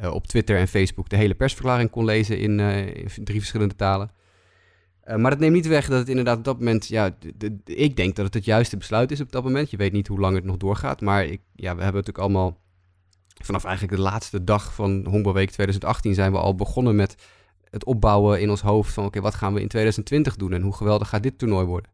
uh, 0.00 0.14
op 0.14 0.26
Twitter 0.26 0.58
en 0.58 0.68
Facebook 0.68 1.08
de 1.08 1.16
hele 1.16 1.34
persverklaring 1.34 1.90
kon 1.90 2.04
lezen 2.04 2.38
in, 2.38 2.60
in 2.60 3.24
drie 3.24 3.38
verschillende 3.38 3.76
talen. 3.76 4.10
Uh, 5.06 5.16
maar 5.16 5.30
dat 5.30 5.40
neemt 5.40 5.54
niet 5.54 5.66
weg 5.66 5.88
dat 5.88 5.98
het 5.98 6.08
inderdaad 6.08 6.38
op 6.38 6.44
dat 6.44 6.58
moment, 6.58 6.86
ja, 6.86 7.16
ik 7.64 7.96
denk 7.96 8.16
dat 8.16 8.24
het 8.24 8.34
het 8.34 8.44
juiste 8.44 8.76
besluit 8.76 9.10
is 9.10 9.20
op 9.20 9.32
dat 9.32 9.44
moment. 9.44 9.70
Je 9.70 9.76
weet 9.76 9.92
niet 9.92 10.06
hoe 10.06 10.20
lang 10.20 10.34
het 10.34 10.44
nog 10.44 10.56
doorgaat, 10.56 11.00
maar 11.00 11.24
ik, 11.24 11.40
ja, 11.52 11.76
we 11.76 11.82
hebben 11.82 12.02
natuurlijk 12.02 12.18
allemaal, 12.18 12.60
vanaf 13.42 13.64
eigenlijk 13.64 13.96
de 13.96 14.02
laatste 14.02 14.44
dag 14.44 14.74
van 14.74 15.06
Honkbalweek 15.08 15.50
2018 15.50 16.14
zijn 16.14 16.32
we 16.32 16.38
al 16.38 16.54
begonnen 16.54 16.96
met 16.96 17.14
het 17.70 17.84
opbouwen 17.84 18.40
in 18.40 18.50
ons 18.50 18.60
hoofd 18.60 18.92
van, 18.92 19.04
oké, 19.04 19.20
wat 19.20 19.34
gaan 19.34 19.54
we 19.54 19.60
in 19.60 19.68
2020 19.68 20.36
doen 20.36 20.52
en 20.52 20.62
hoe 20.62 20.74
geweldig 20.74 21.08
gaat 21.08 21.22
dit 21.22 21.38
toernooi 21.38 21.66
worden? 21.66 21.90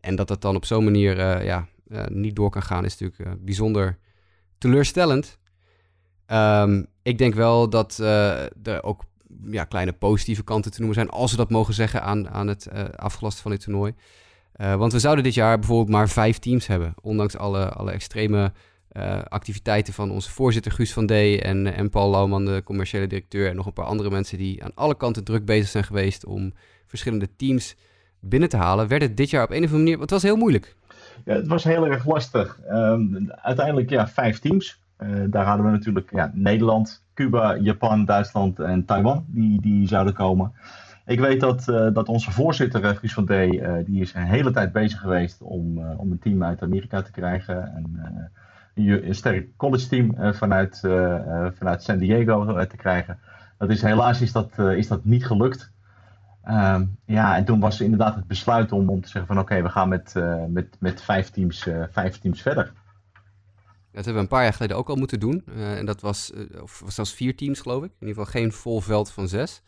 En 0.00 0.16
dat 0.16 0.28
dat 0.28 0.42
dan 0.42 0.56
op 0.56 0.64
zo'n 0.64 0.84
manier, 0.84 1.18
uh, 1.18 1.44
ja, 1.44 1.68
uh, 1.88 2.06
niet 2.06 2.36
door 2.36 2.50
kan 2.50 2.62
gaan 2.62 2.84
is 2.84 2.98
natuurlijk 2.98 3.44
bijzonder 3.44 3.98
teleurstellend. 4.58 5.38
Um, 6.26 6.86
ik 7.02 7.18
denk 7.18 7.34
wel 7.34 7.68
dat 7.68 7.98
er 7.98 8.82
ook 8.82 9.04
ja, 9.42 9.64
kleine 9.64 9.92
positieve 9.92 10.44
kanten 10.44 10.70
te 10.70 10.78
noemen 10.78 10.96
zijn, 10.96 11.10
als 11.10 11.30
we 11.30 11.36
dat 11.36 11.50
mogen 11.50 11.74
zeggen 11.74 12.02
aan, 12.02 12.28
aan 12.28 12.46
het 12.46 12.68
uh, 12.72 12.84
afgelasten 12.96 13.42
van 13.42 13.50
dit 13.50 13.60
toernooi. 13.60 13.94
Uh, 14.56 14.74
want 14.74 14.92
we 14.92 14.98
zouden 14.98 15.24
dit 15.24 15.34
jaar 15.34 15.58
bijvoorbeeld 15.58 15.88
maar 15.88 16.08
vijf 16.08 16.38
teams 16.38 16.66
hebben, 16.66 16.94
ondanks 17.02 17.36
alle, 17.36 17.68
alle 17.68 17.90
extreme 17.90 18.52
uh, 18.92 19.22
activiteiten 19.28 19.94
van 19.94 20.10
onze 20.10 20.30
voorzitter 20.30 20.72
Guus 20.72 20.92
van 20.92 21.06
D. 21.06 21.10
En, 21.10 21.74
en 21.74 21.90
Paul 21.90 22.10
Lauwman, 22.10 22.44
de 22.44 22.62
commerciële 22.64 23.06
directeur, 23.06 23.48
en 23.48 23.56
nog 23.56 23.66
een 23.66 23.72
paar 23.72 23.84
andere 23.84 24.10
mensen 24.10 24.38
die 24.38 24.64
aan 24.64 24.74
alle 24.74 24.96
kanten 24.96 25.24
druk 25.24 25.44
bezig 25.44 25.68
zijn 25.68 25.84
geweest 25.84 26.26
om 26.26 26.52
verschillende 26.86 27.28
teams 27.36 27.76
binnen 28.20 28.48
te 28.48 28.56
halen, 28.56 28.88
werd 28.88 29.02
het 29.02 29.16
dit 29.16 29.30
jaar 29.30 29.44
op 29.44 29.50
een 29.50 29.56
of 29.56 29.62
andere 29.64 29.82
manier, 29.82 30.00
het 30.00 30.10
was 30.10 30.22
heel 30.22 30.36
moeilijk. 30.36 30.76
Ja, 31.24 31.34
het 31.34 31.46
was 31.46 31.64
heel 31.64 31.86
erg 31.86 32.06
lastig. 32.06 32.58
Um, 32.70 33.30
uiteindelijk 33.30 33.90
ja, 33.90 34.08
vijf 34.08 34.38
teams. 34.38 34.80
Daar 35.26 35.46
hadden 35.46 35.66
we 35.66 35.72
natuurlijk 35.72 36.10
ja, 36.10 36.30
Nederland, 36.34 37.04
Cuba, 37.14 37.56
Japan, 37.56 38.04
Duitsland 38.04 38.58
en 38.58 38.84
Taiwan, 38.84 39.24
die, 39.28 39.60
die 39.60 39.88
zouden 39.88 40.14
komen. 40.14 40.52
Ik 41.06 41.20
weet 41.20 41.40
dat, 41.40 41.66
uh, 41.68 41.88
dat 41.92 42.08
onze 42.08 42.30
voorzitter, 42.30 42.84
uh, 42.84 42.90
Guus 42.90 43.14
van 43.14 43.24
D., 43.24 43.28
die 43.86 44.00
is 44.00 44.14
een 44.14 44.22
hele 44.22 44.50
tijd 44.50 44.72
bezig 44.72 45.00
geweest 45.00 45.42
om, 45.42 45.78
om 45.78 46.10
een 46.10 46.18
team 46.18 46.44
uit 46.44 46.62
Amerika 46.62 47.02
te 47.02 47.10
krijgen. 47.10 47.74
En, 47.74 48.00
een, 48.74 49.08
een 49.08 49.14
sterk 49.14 49.56
college 49.56 49.88
team 49.88 50.34
vanuit, 50.34 50.80
vanuit 51.54 51.82
San 51.82 51.98
Diego 51.98 52.64
te 52.66 52.76
krijgen. 52.76 53.18
Dat 53.58 53.70
is, 53.70 53.82
helaas 53.82 54.20
is 54.20 54.32
dat, 54.32 54.58
is 54.58 54.88
dat 54.88 55.04
niet 55.04 55.26
gelukt. 55.26 55.72
Ehm, 56.42 56.84
ja, 57.04 57.36
en 57.36 57.44
toen 57.44 57.60
was 57.60 57.80
inderdaad 57.80 58.14
het 58.14 58.26
besluit 58.26 58.72
om, 58.72 58.88
om 58.88 59.00
te 59.00 59.08
zeggen 59.08 59.34
van 59.34 59.42
oké, 59.42 59.62
we 59.62 59.68
gaan 59.68 59.88
met, 59.88 60.14
met, 60.48 60.76
met 60.78 61.02
vijf, 61.02 61.30
teams, 61.30 61.68
vijf 61.90 62.18
teams 62.18 62.42
verder. 62.42 62.72
Dat 63.96 64.04
hebben 64.04 64.22
we 64.22 64.28
een 64.28 64.36
paar 64.36 64.42
jaar 64.42 64.52
geleden 64.52 64.76
ook 64.76 64.88
al 64.88 64.96
moeten 64.96 65.20
doen. 65.20 65.44
Uh, 65.48 65.78
en 65.78 65.86
dat 65.86 66.00
was, 66.00 66.30
uh, 66.34 66.62
of 66.62 66.80
was 66.80 66.94
zelfs 66.94 67.14
vier 67.14 67.36
teams, 67.36 67.60
geloof 67.60 67.84
ik. 67.84 67.90
In 67.90 68.06
ieder 68.06 68.24
geval 68.24 68.40
geen 68.40 68.52
vol 68.52 68.80
veld 68.80 69.10
van 69.10 69.28
zes. 69.28 69.62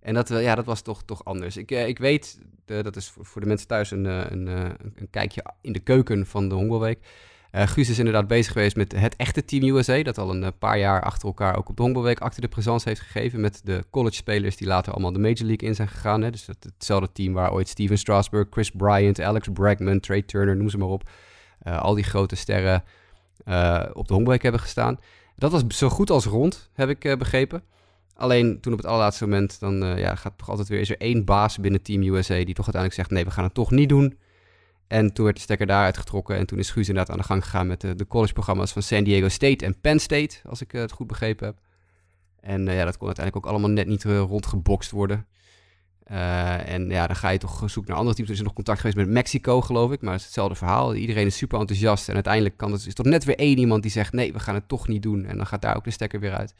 En 0.00 0.14
dat, 0.14 0.30
uh, 0.30 0.42
ja, 0.42 0.54
dat 0.54 0.64
was 0.64 0.82
toch, 0.82 1.02
toch 1.02 1.24
anders. 1.24 1.56
Ik, 1.56 1.70
ik 1.70 1.98
weet, 1.98 2.38
dat 2.64 2.96
is 2.96 3.12
voor 3.20 3.40
de 3.40 3.46
mensen 3.46 3.66
thuis 3.66 3.90
een, 3.90 4.04
een, 4.04 4.46
een, 4.46 5.10
kijkje 5.10 5.44
in 5.60 5.72
de 5.72 5.78
keuken 5.78 6.26
van 6.26 6.48
de 6.48 6.54
Hongerweek. 6.54 6.98
Guus 7.52 7.88
is 7.88 7.98
inderdaad 7.98 8.26
bezez 8.26 8.52
geweest 8.52 8.76
met 8.76 8.92
het 8.92 9.16
echte 9.16 9.44
Team 9.44 9.76
USA. 9.76 10.02
Dat 10.02 10.18
al 10.18 10.34
een 10.34 10.58
paar 10.58 10.78
jaar 10.78 11.02
achter 11.02 11.28
elkaar 11.28 11.56
ook 11.56 11.68
op 11.68 11.76
de 11.76 11.82
Hongerweek 11.82 12.20
achter 12.20 12.40
de 12.40 12.48
présence 12.48 12.88
heeft 12.88 13.00
gegeven. 13.00 13.40
Met 13.40 13.60
de 13.64 13.84
college-spelers 13.90 14.56
die 14.56 14.66
later 14.66 14.92
allemaal 14.92 15.12
de 15.12 15.18
Major 15.18 15.46
League 15.46 15.68
in 15.68 15.74
zijn 15.74 15.88
gegaan. 15.88 16.22
Hè. 16.22 16.30
Dus 16.30 16.44
dat, 16.44 16.56
hetzelfde 16.60 17.12
team 17.12 17.32
waar 17.32 17.52
ooit 17.52 17.68
Steven 17.68 17.98
Strasburg, 17.98 18.46
Chris 18.50 18.70
Bryant, 18.70 19.20
Alex 19.20 19.48
Bregman, 19.52 20.00
Trey 20.00 20.22
Turner, 20.22 20.56
noem 20.56 20.68
ze 20.68 20.78
maar 20.78 20.88
op. 20.88 21.10
al 21.62 21.94
die 21.94 22.04
grote 22.04 22.36
sterren 22.36 22.84
uh, 23.44 23.84
op 23.92 24.08
de 24.08 24.14
honkbalk 24.14 24.42
hebben 24.42 24.60
gestaan. 24.60 24.98
Dat 25.36 25.52
was 25.52 25.66
zo 25.66 25.88
goed 25.88 26.10
als 26.10 26.24
rond, 26.24 26.70
heb 26.72 26.88
ik 26.88 27.04
uh, 27.04 27.16
begrepen. 27.16 27.62
Alleen 28.14 28.60
toen 28.60 28.72
op 28.72 28.78
het 28.78 28.86
allerlaatste 28.86 29.24
moment, 29.24 29.60
dan 29.60 29.82
uh, 29.82 29.98
ja, 29.98 30.14
gaat 30.14 30.38
toch 30.38 30.48
altijd 30.48 30.68
weer, 30.68 30.80
is 30.80 30.90
er 30.90 30.98
één 30.98 31.24
baas 31.24 31.58
binnen 31.58 31.82
Team 31.82 32.02
USA 32.02 32.34
die 32.34 32.54
toch 32.54 32.64
uiteindelijk 32.64 32.94
zegt, 32.94 33.10
nee, 33.10 33.24
we 33.24 33.30
gaan 33.30 33.44
het 33.44 33.54
toch 33.54 33.70
niet 33.70 33.88
doen. 33.88 34.18
En 34.86 35.12
toen 35.12 35.24
werd 35.24 35.36
de 35.36 35.42
stekker 35.42 35.66
daaruit 35.66 35.96
getrokken 35.96 36.36
en 36.36 36.46
toen 36.46 36.58
is 36.58 36.70
Guus 36.70 36.88
inderdaad 36.88 37.12
aan 37.12 37.20
de 37.20 37.28
gang 37.28 37.44
gegaan 37.44 37.66
met 37.66 37.80
de, 37.80 37.94
de 37.94 38.06
collegeprogramma's 38.06 38.72
van 38.72 38.82
San 38.82 39.04
Diego 39.04 39.28
State 39.28 39.64
en 39.64 39.80
Penn 39.80 39.98
State, 39.98 40.36
als 40.44 40.60
ik 40.60 40.72
het 40.72 40.92
goed 40.92 41.06
begrepen 41.06 41.46
heb. 41.46 41.58
En 42.40 42.64
ja, 42.64 42.84
dat 42.84 42.96
kon 42.96 43.06
uiteindelijk 43.06 43.36
ook 43.36 43.52
allemaal 43.52 43.70
net 43.70 43.86
niet 43.86 44.04
rondgebokst 44.04 44.90
worden. 44.90 45.26
Uh, 46.10 46.72
en 46.72 46.88
ja, 46.88 47.06
dan 47.06 47.16
ga 47.16 47.28
je 47.28 47.38
toch 47.38 47.58
zoeken 47.58 47.90
naar 47.90 47.98
andere 47.98 48.16
teams. 48.16 48.30
Er 48.30 48.36
is 48.36 48.42
nog 48.42 48.52
contact 48.52 48.80
geweest 48.80 48.96
met 48.96 49.08
Mexico, 49.08 49.60
geloof 49.60 49.92
ik. 49.92 50.00
Maar 50.00 50.10
het 50.10 50.20
is 50.20 50.26
hetzelfde 50.26 50.54
verhaal. 50.54 50.94
Iedereen 50.94 51.26
is 51.26 51.36
super 51.36 51.58
enthousiast. 51.58 52.08
En 52.08 52.14
uiteindelijk 52.14 52.56
kan 52.56 52.72
het, 52.72 52.86
is 52.86 52.94
toch 52.94 53.06
net 53.06 53.24
weer 53.24 53.38
één 53.38 53.58
iemand 53.58 53.82
die 53.82 53.90
zegt... 53.90 54.12
nee, 54.12 54.32
we 54.32 54.38
gaan 54.38 54.54
het 54.54 54.68
toch 54.68 54.88
niet 54.88 55.02
doen. 55.02 55.24
En 55.24 55.36
dan 55.36 55.46
gaat 55.46 55.62
daar 55.62 55.76
ook 55.76 55.84
de 55.84 55.90
stekker 55.90 56.20
weer 56.20 56.34
uit. 56.34 56.54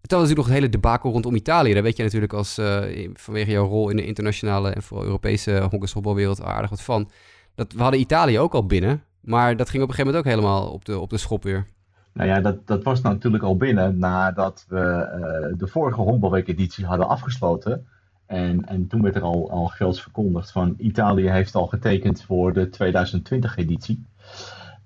Het 0.00 0.10
was 0.10 0.20
natuurlijk 0.20 0.36
nog 0.36 0.46
het 0.46 0.54
hele 0.54 0.68
debakel 0.68 1.10
rondom 1.12 1.34
Italië. 1.34 1.72
Daar 1.72 1.82
weet 1.82 1.96
je 1.96 2.02
natuurlijk 2.02 2.32
als, 2.32 2.58
uh, 2.58 3.08
vanwege 3.14 3.50
jouw 3.50 3.66
rol 3.66 3.88
in 3.88 3.96
de 3.96 4.06
internationale... 4.06 4.70
en 4.70 4.82
vooral 4.82 5.06
Europese 5.06 5.68
honkbalwereld 5.70 6.42
aardig 6.42 6.70
wat 6.70 6.82
van. 6.82 7.10
Dat, 7.54 7.72
we 7.72 7.82
hadden 7.82 8.00
Italië 8.00 8.38
ook 8.38 8.54
al 8.54 8.66
binnen. 8.66 9.02
Maar 9.20 9.56
dat 9.56 9.70
ging 9.70 9.82
op 9.82 9.88
een 9.88 9.94
gegeven 9.94 10.14
moment 10.14 10.34
ook 10.34 10.40
helemaal 10.40 10.72
op 10.72 10.84
de, 10.84 10.98
op 10.98 11.10
de 11.10 11.18
schop 11.18 11.42
weer. 11.42 11.66
Nou 12.12 12.28
ja, 12.28 12.40
dat, 12.40 12.66
dat 12.66 12.82
was 12.82 13.00
natuurlijk 13.00 13.44
al 13.44 13.56
binnen 13.56 13.98
nadat 13.98 14.64
we 14.68 14.78
uh, 14.78 15.58
de 15.58 15.66
vorige 15.66 16.00
honkbalweek-editie 16.00 16.86
hadden 16.86 17.08
afgesloten... 17.08 17.86
En, 18.32 18.66
en 18.68 18.86
toen 18.86 19.02
werd 19.02 19.16
er 19.16 19.22
al, 19.22 19.50
al 19.50 19.92
verkondigd 19.92 20.52
van 20.52 20.74
Italië 20.78 21.30
heeft 21.30 21.54
al 21.54 21.66
getekend 21.66 22.22
voor 22.22 22.52
de 22.52 22.66
2020-editie. 22.66 24.04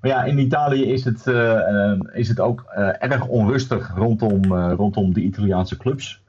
Maar 0.01 0.11
ja, 0.11 0.25
in 0.25 0.39
Italië 0.39 0.85
is 0.85 1.05
het, 1.05 1.27
uh, 1.27 1.99
is 2.13 2.29
het 2.29 2.41
ook 2.41 2.65
uh, 2.77 2.89
erg 2.99 3.27
onrustig 3.27 3.93
rondom, 3.95 4.53
uh, 4.53 4.73
rondom 4.77 5.13
de 5.13 5.21
Italiaanse 5.21 5.77
clubs. 5.77 6.23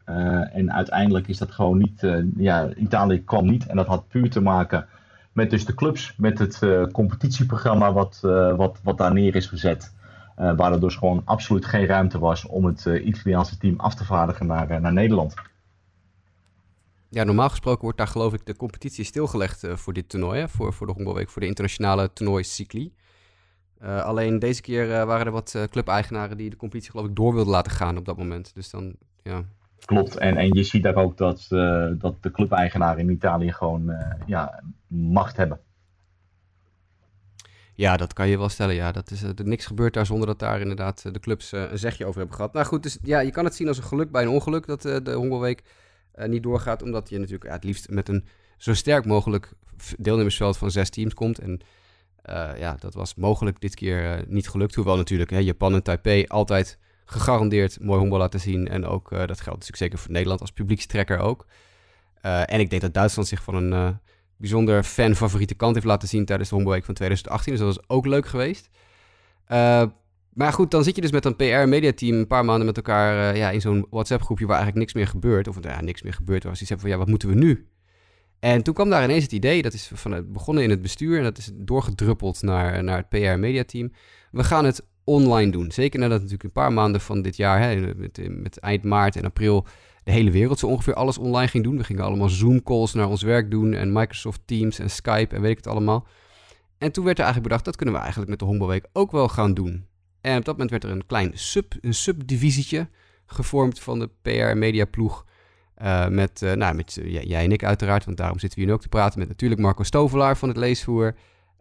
en 0.53 0.73
uiteindelijk 0.73 1.27
is 1.27 1.37
dat 1.37 1.51
gewoon 1.51 1.77
niet. 1.77 2.07
ja, 2.37 2.69
Italië 2.75 3.23
kwam 3.23 3.45
niet. 3.45 3.65
En 3.65 3.75
dat 3.75 3.87
had 3.87 4.07
puur 4.07 4.29
te 4.29 4.41
maken 4.41 4.85
met 5.31 5.49
dus 5.49 5.65
de 5.65 5.73
clubs, 5.73 6.13
met 6.17 6.39
het 6.39 6.59
competitieprogramma 6.91 7.93
wat, 7.93 8.19
wat, 8.55 8.79
wat 8.83 8.97
daar 8.97 9.13
neer 9.13 9.35
is 9.35 9.45
gezet. 9.45 9.93
waar 10.35 10.71
er 10.71 10.79
dus 10.79 10.95
gewoon 10.95 11.21
absoluut 11.25 11.65
geen 11.65 11.85
ruimte 11.85 12.19
was 12.19 12.45
om 12.45 12.65
het 12.65 12.85
Italiaanse 12.85 13.57
team 13.57 13.79
af 13.79 13.95
te 13.95 14.05
vaardigen 14.05 14.47
naar, 14.47 14.81
naar 14.81 14.93
Nederland. 14.93 15.33
Ja, 17.09 17.23
normaal 17.23 17.49
gesproken 17.49 17.81
wordt 17.81 17.97
daar 17.97 18.07
geloof 18.07 18.33
ik 18.33 18.45
de 18.45 18.55
competitie 18.55 19.03
stilgelegd 19.03 19.63
uh, 19.63 19.75
voor 19.75 19.93
dit 19.93 20.09
toernooi. 20.09 20.39
Hè? 20.39 20.49
Voor, 20.49 20.73
voor 20.73 20.87
de 20.87 20.93
Honkbalweek, 20.93 21.29
voor 21.29 21.41
de 21.41 21.47
internationale 21.47 22.13
toernooicycli. 22.13 22.93
alleen 23.81 24.39
deze 24.39 24.61
keer 24.61 25.05
waren 25.05 25.25
er 25.25 25.31
wat 25.31 25.67
clubeigenaren 25.69 26.37
die 26.37 26.49
de 26.49 26.55
competitie 26.55 26.91
geloof 26.91 27.07
ik 27.07 27.15
door 27.15 27.33
wilden 27.33 27.51
laten 27.51 27.71
gaan 27.71 27.97
op 27.97 28.05
dat 28.05 28.17
moment. 28.17 28.55
Dus 28.55 28.69
dan, 28.69 28.95
ja. 29.23 29.43
Klopt, 29.85 30.17
en, 30.17 30.37
en 30.37 30.53
je 30.53 30.63
ziet 30.63 30.83
daar 30.83 30.95
ook 30.95 31.17
dat, 31.17 31.45
dat 31.97 32.15
de 32.21 32.31
clubeigenaren 32.31 32.99
in 32.99 33.09
Italië 33.09 33.51
gewoon 33.51 33.91
ja, 34.25 34.63
macht 34.87 35.37
hebben. 35.37 35.59
Ja, 37.73 37.97
dat 37.97 38.13
kan 38.13 38.27
je 38.27 38.37
wel 38.37 38.49
stellen. 38.49 38.75
Ja, 38.75 38.91
dat 38.91 39.11
is, 39.11 39.23
er 39.23 39.33
niks 39.43 39.65
gebeurt 39.65 39.93
daar 39.93 40.05
zonder 40.05 40.27
dat 40.27 40.39
daar 40.39 40.61
inderdaad 40.61 41.13
de 41.13 41.19
clubs 41.19 41.51
een 41.51 41.77
zegje 41.79 42.05
over 42.05 42.19
hebben 42.19 42.35
gehad. 42.35 42.53
Nou 42.53 42.65
goed, 42.65 42.83
dus 42.83 42.97
ja, 43.01 43.19
je 43.19 43.31
kan 43.31 43.45
het 43.45 43.55
zien 43.55 43.67
als 43.67 43.77
een 43.77 43.83
geluk 43.83 44.11
bij 44.11 44.21
een 44.21 44.29
ongeluk 44.29 44.65
dat 44.65 44.81
de 44.81 45.13
Hongerweek 45.13 45.63
niet 46.25 46.43
doorgaat. 46.43 46.81
Omdat 46.81 47.09
je 47.09 47.17
natuurlijk 47.17 47.45
ja, 47.45 47.51
het 47.51 47.63
liefst 47.63 47.89
met 47.89 48.09
een 48.09 48.25
zo 48.57 48.73
sterk 48.73 49.05
mogelijk 49.05 49.51
deelnemersveld 49.97 50.57
van 50.57 50.71
zes 50.71 50.89
teams 50.89 51.13
komt. 51.13 51.39
En 51.39 51.59
uh, 52.29 52.49
ja, 52.57 52.75
dat 52.79 52.93
was 52.93 53.15
mogelijk 53.15 53.59
dit 53.59 53.75
keer 53.75 54.17
uh, 54.17 54.25
niet 54.27 54.49
gelukt. 54.49 54.75
Hoewel 54.75 54.95
natuurlijk 54.95 55.29
hè, 55.29 55.37
Japan 55.37 55.73
en 55.73 55.83
Taipei 55.83 56.25
altijd 56.27 56.77
gegarandeerd 57.05 57.79
mooi 57.79 57.99
honkbal 57.99 58.19
laten 58.19 58.39
zien. 58.39 58.67
En 58.67 58.85
ook, 58.85 59.11
uh, 59.11 59.17
dat 59.17 59.27
geldt 59.27 59.45
natuurlijk 59.45 59.77
zeker 59.77 59.97
voor 59.97 60.11
Nederland 60.11 60.41
als 60.41 60.51
publiekstrekker 60.51 61.19
ook. 61.19 61.45
en 62.21 62.59
ik 62.59 62.69
denk 62.69 62.81
dat 62.81 62.93
Duitsland 62.93 63.27
zich 63.27 63.43
van 63.43 63.55
een 63.55 63.99
bijzonder 64.37 64.83
fan-favoriete 64.83 65.55
kant 65.55 65.73
heeft 65.73 65.87
laten 65.87 66.07
zien 66.07 66.25
tijdens 66.25 66.49
de 66.49 66.55
honkbalweek 66.55 66.85
van 66.85 66.93
2018. 66.93 67.51
Dus 67.53 67.61
dat 67.61 67.75
was 67.75 67.89
ook 67.89 68.05
leuk 68.05 68.27
geweest. 68.27 68.69
Maar 70.37 70.53
goed, 70.53 70.71
dan 70.71 70.83
zit 70.83 70.95
je 70.95 71.01
dus 71.01 71.11
met 71.11 71.25
een 71.25 71.35
PR-mediateam 71.35 72.17
een 72.17 72.27
paar 72.27 72.45
maanden 72.45 72.65
met 72.65 72.77
elkaar 72.77 73.37
ja, 73.37 73.49
in 73.49 73.61
zo'n 73.61 73.87
WhatsApp-groepje 73.89 74.45
waar 74.45 74.55
eigenlijk 74.55 74.85
niks 74.85 74.97
meer 74.97 75.07
gebeurt. 75.07 75.47
Of 75.47 75.63
ja, 75.63 75.81
niks 75.81 76.01
meer 76.01 76.13
gebeurt, 76.13 76.43
waar 76.43 76.55
ze 76.55 76.61
iets 76.61 76.69
hebben 76.69 76.87
van 76.87 76.97
ja, 76.97 77.03
wat 77.03 77.11
moeten 77.11 77.29
we 77.29 77.35
nu? 77.35 77.67
En 78.39 78.63
toen 78.63 78.73
kwam 78.73 78.89
daar 78.89 79.03
ineens 79.03 79.23
het 79.23 79.31
idee, 79.31 79.61
dat 79.61 79.73
is 79.73 79.91
van, 79.93 80.25
begonnen 80.31 80.63
in 80.63 80.69
het 80.69 80.81
bestuur 80.81 81.17
en 81.17 81.23
dat 81.23 81.37
is 81.37 81.51
doorgedruppeld 81.53 82.41
naar, 82.41 82.83
naar 82.83 82.97
het 82.97 83.09
PR-mediateam. 83.09 83.91
We 84.31 84.43
gaan 84.43 84.65
het 84.65 84.85
online 85.03 85.51
doen. 85.51 85.71
Zeker 85.71 85.99
nadat 85.99 86.17
natuurlijk 86.17 86.43
een 86.43 86.51
paar 86.51 86.73
maanden 86.73 87.01
van 87.01 87.21
dit 87.21 87.35
jaar, 87.35 87.61
hè, 87.61 87.95
met, 87.95 88.19
met 88.29 88.59
eind 88.59 88.83
maart 88.83 89.15
en 89.15 89.25
april, 89.25 89.65
de 90.03 90.11
hele 90.11 90.31
wereld 90.31 90.59
zo 90.59 90.67
ongeveer 90.67 90.93
alles 90.93 91.17
online 91.17 91.47
ging 91.47 91.63
doen. 91.63 91.77
We 91.77 91.83
gingen 91.83 92.03
allemaal 92.03 92.29
Zoom-calls 92.29 92.93
naar 92.93 93.07
ons 93.07 93.21
werk 93.21 93.51
doen 93.51 93.73
en 93.73 93.91
Microsoft 93.91 94.41
Teams 94.45 94.79
en 94.79 94.89
Skype 94.89 95.35
en 95.35 95.41
weet 95.41 95.51
ik 95.51 95.57
het 95.57 95.67
allemaal. 95.67 96.07
En 96.77 96.91
toen 96.91 97.03
werd 97.03 97.17
er 97.17 97.23
eigenlijk 97.23 97.43
bedacht, 97.43 97.65
dat 97.65 97.75
kunnen 97.75 97.95
we 97.95 98.01
eigenlijk 98.01 98.29
met 98.29 98.39
de 98.39 98.45
Honkbalweek 98.45 98.87
ook 98.93 99.11
wel 99.11 99.27
gaan 99.27 99.53
doen. 99.53 99.85
En 100.21 100.37
op 100.37 100.45
dat 100.45 100.53
moment 100.53 100.71
werd 100.71 100.83
er 100.83 100.89
een 100.89 101.05
klein 101.05 101.31
sub, 101.33 101.73
een 101.81 101.93
subdivisietje 101.93 102.87
gevormd 103.25 103.79
van 103.79 103.99
de 103.99 104.09
PR-media 104.21 104.85
ploeg. 104.85 105.25
Uh, 105.81 106.07
met, 106.07 106.41
uh, 106.41 106.53
nou, 106.53 106.75
met 106.75 106.97
uh, 107.01 107.23
jij 107.23 107.43
en 107.43 107.51
ik 107.51 107.63
uiteraard, 107.63 108.05
want 108.05 108.17
daarom 108.17 108.39
zitten 108.39 108.59
we 108.59 108.63
hier 108.63 108.73
nu 108.73 108.77
ook 108.77 108.83
te 108.83 108.89
praten. 108.89 109.19
Met 109.19 109.27
natuurlijk 109.27 109.61
Marco 109.61 109.83
Stovelaar 109.83 110.37
van 110.37 110.47
het 110.47 110.57
Leesvoer. 110.57 111.15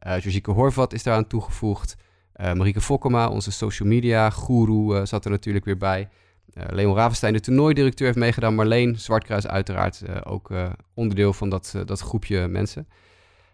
Uh, 0.07 0.45
Horvat 0.45 0.93
is 0.93 1.03
daaraan 1.03 1.27
toegevoegd. 1.27 1.97
Marieke 2.37 2.81
Fokkema, 2.81 3.29
onze 3.29 3.53
social 3.53 3.89
media 3.89 4.31
guru, 4.31 5.07
zat 5.07 5.25
er 5.25 5.31
natuurlijk 5.31 5.65
weer 5.65 5.77
bij. 5.77 6.09
Leon 6.53 6.95
Ravenstein, 6.95 7.33
de 7.33 7.41
toernooidirecteur, 7.41 8.07
heeft 8.07 8.19
meegedaan. 8.19 8.55
Marleen 8.55 8.99
Zwartkruis 8.99 9.47
uiteraard 9.47 10.25
ook 10.25 10.51
onderdeel 10.95 11.33
van 11.33 11.49
dat, 11.49 11.75
dat 11.85 12.01
groepje 12.01 12.49
mensen. 12.49 12.89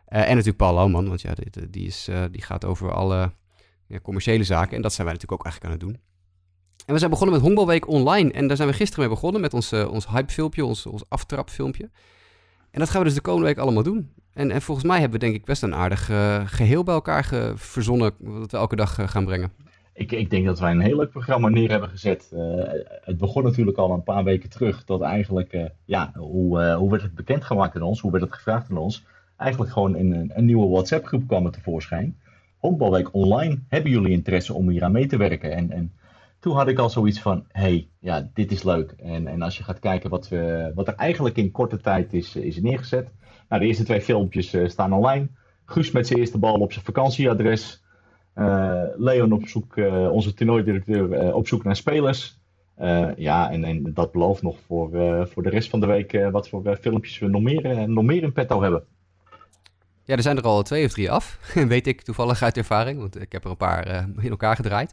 en 0.07 0.29
natuurlijk 0.29 0.57
Paul 0.57 0.75
Lauwman, 0.75 1.09
want 1.09 1.21
ja, 1.21 1.35
die, 1.35 1.71
die, 1.71 1.87
is, 1.87 2.09
die 2.31 2.43
gaat 2.43 2.65
over 2.65 2.93
alle 2.93 3.33
ja, 3.93 4.01
commerciële 4.01 4.45
zaken. 4.45 4.77
En 4.77 4.83
dat 4.83 4.93
zijn 4.93 5.07
wij 5.07 5.15
natuurlijk 5.15 5.41
ook 5.41 5.47
eigenlijk 5.47 5.75
aan 5.75 5.81
het 5.81 5.89
doen. 5.89 6.11
En 6.87 6.93
we 6.93 6.99
zijn 6.99 7.11
begonnen 7.11 7.35
met 7.35 7.45
Honkbalweek 7.45 7.89
online. 7.89 8.33
En 8.33 8.47
daar 8.47 8.57
zijn 8.57 8.69
we 8.69 8.75
gisteren 8.75 9.05
mee 9.05 9.15
begonnen 9.15 9.41
met 9.41 9.55
ons, 9.55 9.73
uh, 9.73 9.93
ons 9.93 10.09
hypefilmpje, 10.09 10.65
ons, 10.65 10.87
ons 10.87 11.05
aftrapfilmpje. 11.09 11.91
En 12.71 12.79
dat 12.79 12.91
gaan 12.91 13.01
we 13.01 13.07
dus 13.07 13.15
de 13.15 13.21
komende 13.21 13.47
week 13.47 13.59
allemaal 13.59 13.83
doen. 13.83 14.13
En, 14.33 14.51
en 14.51 14.63
volgens 14.63 14.87
mij 14.87 15.01
hebben 15.01 15.21
we 15.21 15.25
denk 15.27 15.37
ik 15.39 15.45
best 15.45 15.63
een 15.63 15.75
aardig 15.75 16.11
uh, 16.11 16.43
geheel 16.45 16.83
bij 16.83 16.95
elkaar 16.95 17.53
verzonnen 17.55 18.15
dat 18.19 18.51
we 18.51 18.57
elke 18.57 18.77
dag 18.77 18.99
uh, 18.99 19.09
gaan 19.09 19.25
brengen. 19.25 19.53
Ik, 19.95 20.13
ik, 20.13 20.31
denk 20.31 20.47
dat 20.47 20.61
wij 20.61 20.71
een 20.71 20.81
heel 20.81 20.97
leuk 20.97 21.11
programma 21.11 21.49
neer 21.49 21.71
hebben 21.71 21.89
gezet. 21.89 22.33
het 23.05 23.19
begon 23.19 23.43
natuurlijk 23.43 23.79
al 23.79 23.91
een 23.91 24.03
paar 24.03 24.25
weken 24.25 24.51
terug. 24.51 24.85
Dat 24.85 25.01
eigenlijk, 25.01 25.71
ja, 25.85 26.13
hoe, 26.15 26.73
hoe 26.73 26.91
werd 26.91 27.03
het 27.03 27.15
bekendgemaakt 27.15 27.77
aan 27.77 27.83
ons? 27.83 28.01
Hoe 28.01 28.11
werd 28.11 28.25
het 28.25 28.35
gevraagd 28.35 28.71
aan 28.71 28.77
ons? 28.77 29.05
Eigenlijk 29.37 29.73
gewoon 29.73 29.97
in 29.97 30.13
een, 30.13 30.31
een 30.35 30.45
nieuwe 30.45 30.69
WhatsApp 30.69 31.07
groep 31.07 31.27
kwam 31.27 31.45
het 31.45 31.55
tevoorschijn. 31.55 32.17
Honkbalweek 32.63 33.15
online. 33.15 33.59
Hebben 33.69 33.91
jullie 33.91 34.11
interesse 34.11 34.55
om 34.55 34.69
hier 34.69 34.85
aan 34.85 34.93
mee 34.93 35.07
te 35.07 35.17
werken? 35.17 35.53
En, 35.53 35.71
en 35.71 35.93
toen 36.41 36.55
had 36.55 36.69
ik 36.69 36.79
al 36.79 36.91
zoiets 36.91 37.21
van, 37.21 37.45
hey, 37.49 37.89
ja, 37.99 38.31
dit 38.35 38.53
is 38.53 38.63
leuk. 38.63 38.95
En, 38.97 39.27
en 39.27 39.43
als 39.43 39.57
je 39.57 39.65
gaat 39.65 39.79
kijken 39.79 40.11
wat, 40.11 40.29
we, 40.29 40.73
wat 40.75 40.89
er 40.89 40.95
eigenlijk 40.95 41.37
in 41.37 41.51
korte 41.51 41.81
tijd 41.81 42.13
is, 42.13 42.37
is 42.37 42.61
neergezet. 42.61 43.13
Nou, 43.49 43.61
de 43.61 43.69
eerste 43.69 43.85
twee 43.85 44.01
filmpjes 44.01 44.55
uh, 44.55 44.69
staan 44.69 44.93
online. 44.93 45.29
Guus 45.65 45.91
met 45.91 46.07
zijn 46.07 46.19
eerste 46.19 46.39
bal 46.39 46.55
op 46.55 46.73
zijn 46.73 46.85
vakantieadres. 46.85 47.85
Uh, 48.35 48.83
Leon 48.97 49.33
op 49.33 49.47
zoek, 49.47 49.77
uh, 49.77 50.13
onze 50.13 50.35
toernooidirecteur, 50.35 51.35
op 51.35 51.49
zoek 51.49 51.65
naar 51.65 51.77
spelers. 51.77 52.41
ja, 53.17 53.51
en, 53.51 53.65
en 53.65 53.91
dat 53.95 54.13
belooft 54.13 54.43
nog 54.43 54.59
voor, 54.67 54.91
voor 55.29 55.43
de 55.43 55.51
rest 55.51 55.71
van 55.71 55.81
de 55.81 55.87
week 55.87 56.29
wat 56.31 56.49
voor 56.49 56.77
filmpjes 56.81 57.19
we 57.19 57.29
nog 57.29 57.43
meer, 57.43 57.89
nog 57.89 58.05
meer 58.05 58.23
in 58.23 58.33
petto 58.33 58.63
hebben. 58.63 58.85
Ja, 60.05 60.17
er 60.17 60.23
zijn 60.23 60.37
er 60.37 60.43
al 60.43 60.63
twee 60.63 60.85
of 60.85 60.93
drie 60.93 61.11
af. 61.11 61.39
Weet 61.69 61.87
ik 61.87 62.03
toevallig 62.03 62.43
uit 62.43 62.57
ervaring, 62.57 62.99
want 62.99 63.21
ik 63.21 63.33
heb 63.33 63.45
er 63.45 63.51
een 63.51 63.57
paar 63.57 64.07
in 64.21 64.31
elkaar 64.31 64.57
gedraaid. 64.57 64.93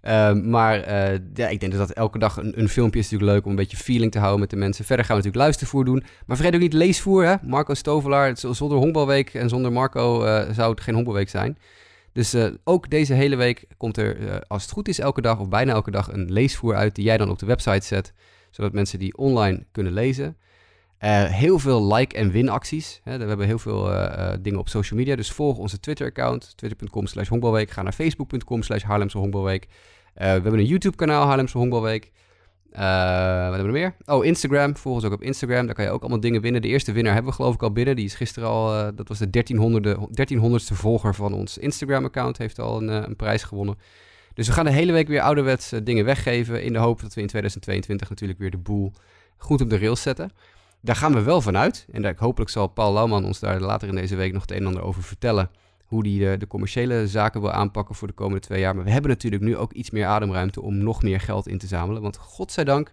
Ehm, 0.00 0.50
maar 0.50 0.78
uh, 0.78 1.18
ja, 1.34 1.48
ik 1.48 1.60
denk 1.60 1.72
dat 1.72 1.90
elke 1.90 2.18
dag 2.18 2.36
een, 2.36 2.58
een, 2.58 2.68
filmpje 2.68 3.00
is 3.00 3.10
natuurlijk 3.10 3.32
leuk 3.32 3.44
om 3.44 3.50
een 3.50 3.56
beetje 3.56 3.76
feeling 3.76 4.12
te 4.12 4.18
houden 4.18 4.40
met 4.40 4.50
de 4.50 4.56
mensen. 4.56 4.84
Verder 4.84 5.04
gaan 5.04 5.16
we 5.16 5.22
natuurlijk 5.22 5.50
luistervoer 5.50 5.84
doen. 5.84 6.02
Maar 6.26 6.36
vergeet 6.36 6.54
ook 6.54 6.60
niet 6.60 6.72
leesvoer, 6.72 7.24
hè? 7.24 7.34
Marco 7.42 7.74
Stovelaar. 7.74 8.36
Zonder 8.36 8.78
honkbalweek 8.78 9.34
en 9.34 9.48
zonder 9.48 9.72
Marco 9.72 10.24
uh, 10.24 10.50
zou 10.50 10.70
het 10.70 10.80
geen 10.80 10.94
honkbalweek 10.94 11.28
zijn. 11.28 11.58
Dus 12.12 12.36
ook 12.64 12.90
deze 12.90 13.14
hele 13.14 13.36
week 13.36 13.64
komt 13.76 13.96
er, 13.96 14.42
als 14.46 14.62
het 14.62 14.72
goed 14.72 14.88
is, 14.88 14.98
elke 14.98 15.20
dag 15.20 15.38
of 15.38 15.48
bijna 15.48 15.72
elke 15.72 15.90
dag 15.90 16.12
een 16.12 16.32
leesvoer 16.32 16.74
uit 16.74 16.94
die 16.94 17.04
jij 17.04 17.16
dan 17.16 17.30
op 17.30 17.38
de 17.38 17.46
website 17.46 17.86
zet. 17.86 18.12
Zodat 18.50 18.72
mensen 18.72 18.98
die 18.98 19.16
online 19.16 19.66
kunnen 19.72 19.92
lezen. 19.92 20.36
Heel 21.08 21.58
veel 21.58 21.94
like- 21.94 22.16
en 22.16 22.30
winacties. 22.30 23.00
Hè. 23.04 23.18
We 23.18 23.24
hebben 23.24 23.46
heel 23.46 23.58
veel 23.58 23.90
dingen 24.40 24.58
op 24.58 24.68
social 24.68 24.98
media. 24.98 25.16
Dus 25.16 25.30
volg 25.30 25.58
onze 25.58 25.80
Twitter-account, 25.80 26.56
twitter.com 26.56 27.06
slash. 27.06 27.28
Ga 27.68 27.82
naar 27.82 27.92
facebook.com 27.92 28.62
slash 28.62 28.82
Haarlemse 28.82 29.18
we 30.14 30.26
hebben 30.26 30.58
een 30.58 30.64
YouTube-kanaal, 30.64 31.26
Haarlemse 31.26 31.58
Honkbalweek. 31.58 32.10
Wat 32.70 32.80
hebben 33.52 33.64
we 33.64 33.70
meer? 33.70 33.94
Oh, 34.04 34.24
Instagram. 34.24 34.76
Volg 34.76 34.94
ons 34.94 35.04
ook 35.04 35.12
op 35.12 35.22
Instagram. 35.22 35.66
Daar 35.66 35.74
kan 35.74 35.84
je 35.84 35.90
ook 35.90 36.00
allemaal 36.00 36.20
dingen 36.20 36.40
winnen. 36.40 36.62
De 36.62 36.68
eerste 36.68 36.92
winnaar 36.92 37.12
hebben 37.12 37.30
we 37.30 37.36
geloof 37.36 37.54
ik 37.54 37.62
al 37.62 37.72
binnen. 37.72 37.96
Die 37.96 38.04
is 38.04 38.14
gisteren 38.14 38.48
al, 38.48 38.94
dat 38.94 39.08
was 39.08 39.18
de 39.18 39.30
1300, 39.30 40.62
ste 40.62 40.74
volger 40.74 41.14
van 41.14 41.32
ons 41.32 41.58
Instagram-account. 41.58 42.38
Heeft 42.38 42.58
al 42.58 42.82
een, 42.82 42.88
een, 42.88 43.16
prijs 43.16 43.42
gewonnen. 43.42 43.78
Dus 44.34 44.46
we 44.46 44.52
gaan 44.52 44.64
de 44.64 44.70
hele 44.70 44.92
week 44.92 45.08
weer 45.08 45.20
ouderwets 45.20 45.72
dingen 45.82 46.04
weggeven. 46.04 46.62
In 46.62 46.72
de 46.72 46.78
hoop 46.78 47.00
dat 47.00 47.14
we 47.14 47.20
in 47.20 47.26
2022 47.26 48.08
natuurlijk 48.08 48.38
weer 48.38 48.50
de 48.50 48.58
boel 48.58 48.92
goed 49.36 49.60
op 49.60 49.70
de 49.70 49.78
rails 49.78 50.02
zetten. 50.02 50.32
Daar 50.80 50.96
gaan 50.96 51.12
we 51.12 51.22
wel 51.22 51.40
vanuit. 51.40 51.86
En 51.92 52.02
daar, 52.02 52.14
hopelijk 52.16 52.50
zal 52.50 52.66
Paul 52.66 52.92
Lauwman 52.92 53.24
ons 53.24 53.40
daar 53.40 53.60
later 53.60 53.88
in 53.88 53.94
deze 53.94 54.16
week 54.16 54.32
nog 54.32 54.42
het 54.42 54.50
een 54.50 54.56
en 54.56 54.66
ander 54.66 54.82
over 54.82 55.02
vertellen 55.02 55.50
hoe 55.84 56.02
die 56.02 56.18
de, 56.18 56.36
de, 56.36 56.46
commerciële 56.46 57.08
zaken 57.08 57.40
wil 57.40 57.52
aanpakken 57.52 57.94
voor 57.94 58.08
de 58.08 58.14
komende 58.14 58.40
twee 58.40 58.60
jaar. 58.60 58.74
Maar 58.74 58.84
we 58.84 58.90
hebben 58.90 59.10
natuurlijk 59.10 59.42
nu 59.42 59.56
ook 59.56 59.72
iets 59.72 59.90
meer 59.90 60.06
ademruimte 60.06 60.62
om 60.62 60.76
nog 60.76 61.02
meer 61.02 61.20
geld 61.20 61.48
in 61.48 61.58
te 61.58 61.66
zamelen. 61.66 62.02
Want 62.02 62.16
godzijdank 62.16 62.92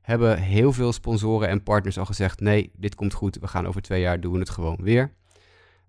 hebben 0.00 0.38
heel 0.38 0.72
veel 0.72 0.92
sponsoren 0.92 1.48
en 1.48 1.62
partners 1.62 1.98
al 1.98 2.04
gezegd: 2.04 2.40
nee, 2.40 2.70
dit 2.76 2.94
komt 2.94 3.14
goed. 3.14 3.38
We 3.38 3.46
gaan 3.46 3.66
over 3.66 3.82
twee 3.82 4.00
jaar 4.00 4.20
doen 4.20 4.32
we 4.32 4.38
het 4.38 4.50
gewoon 4.50 4.78
weer. 4.80 5.12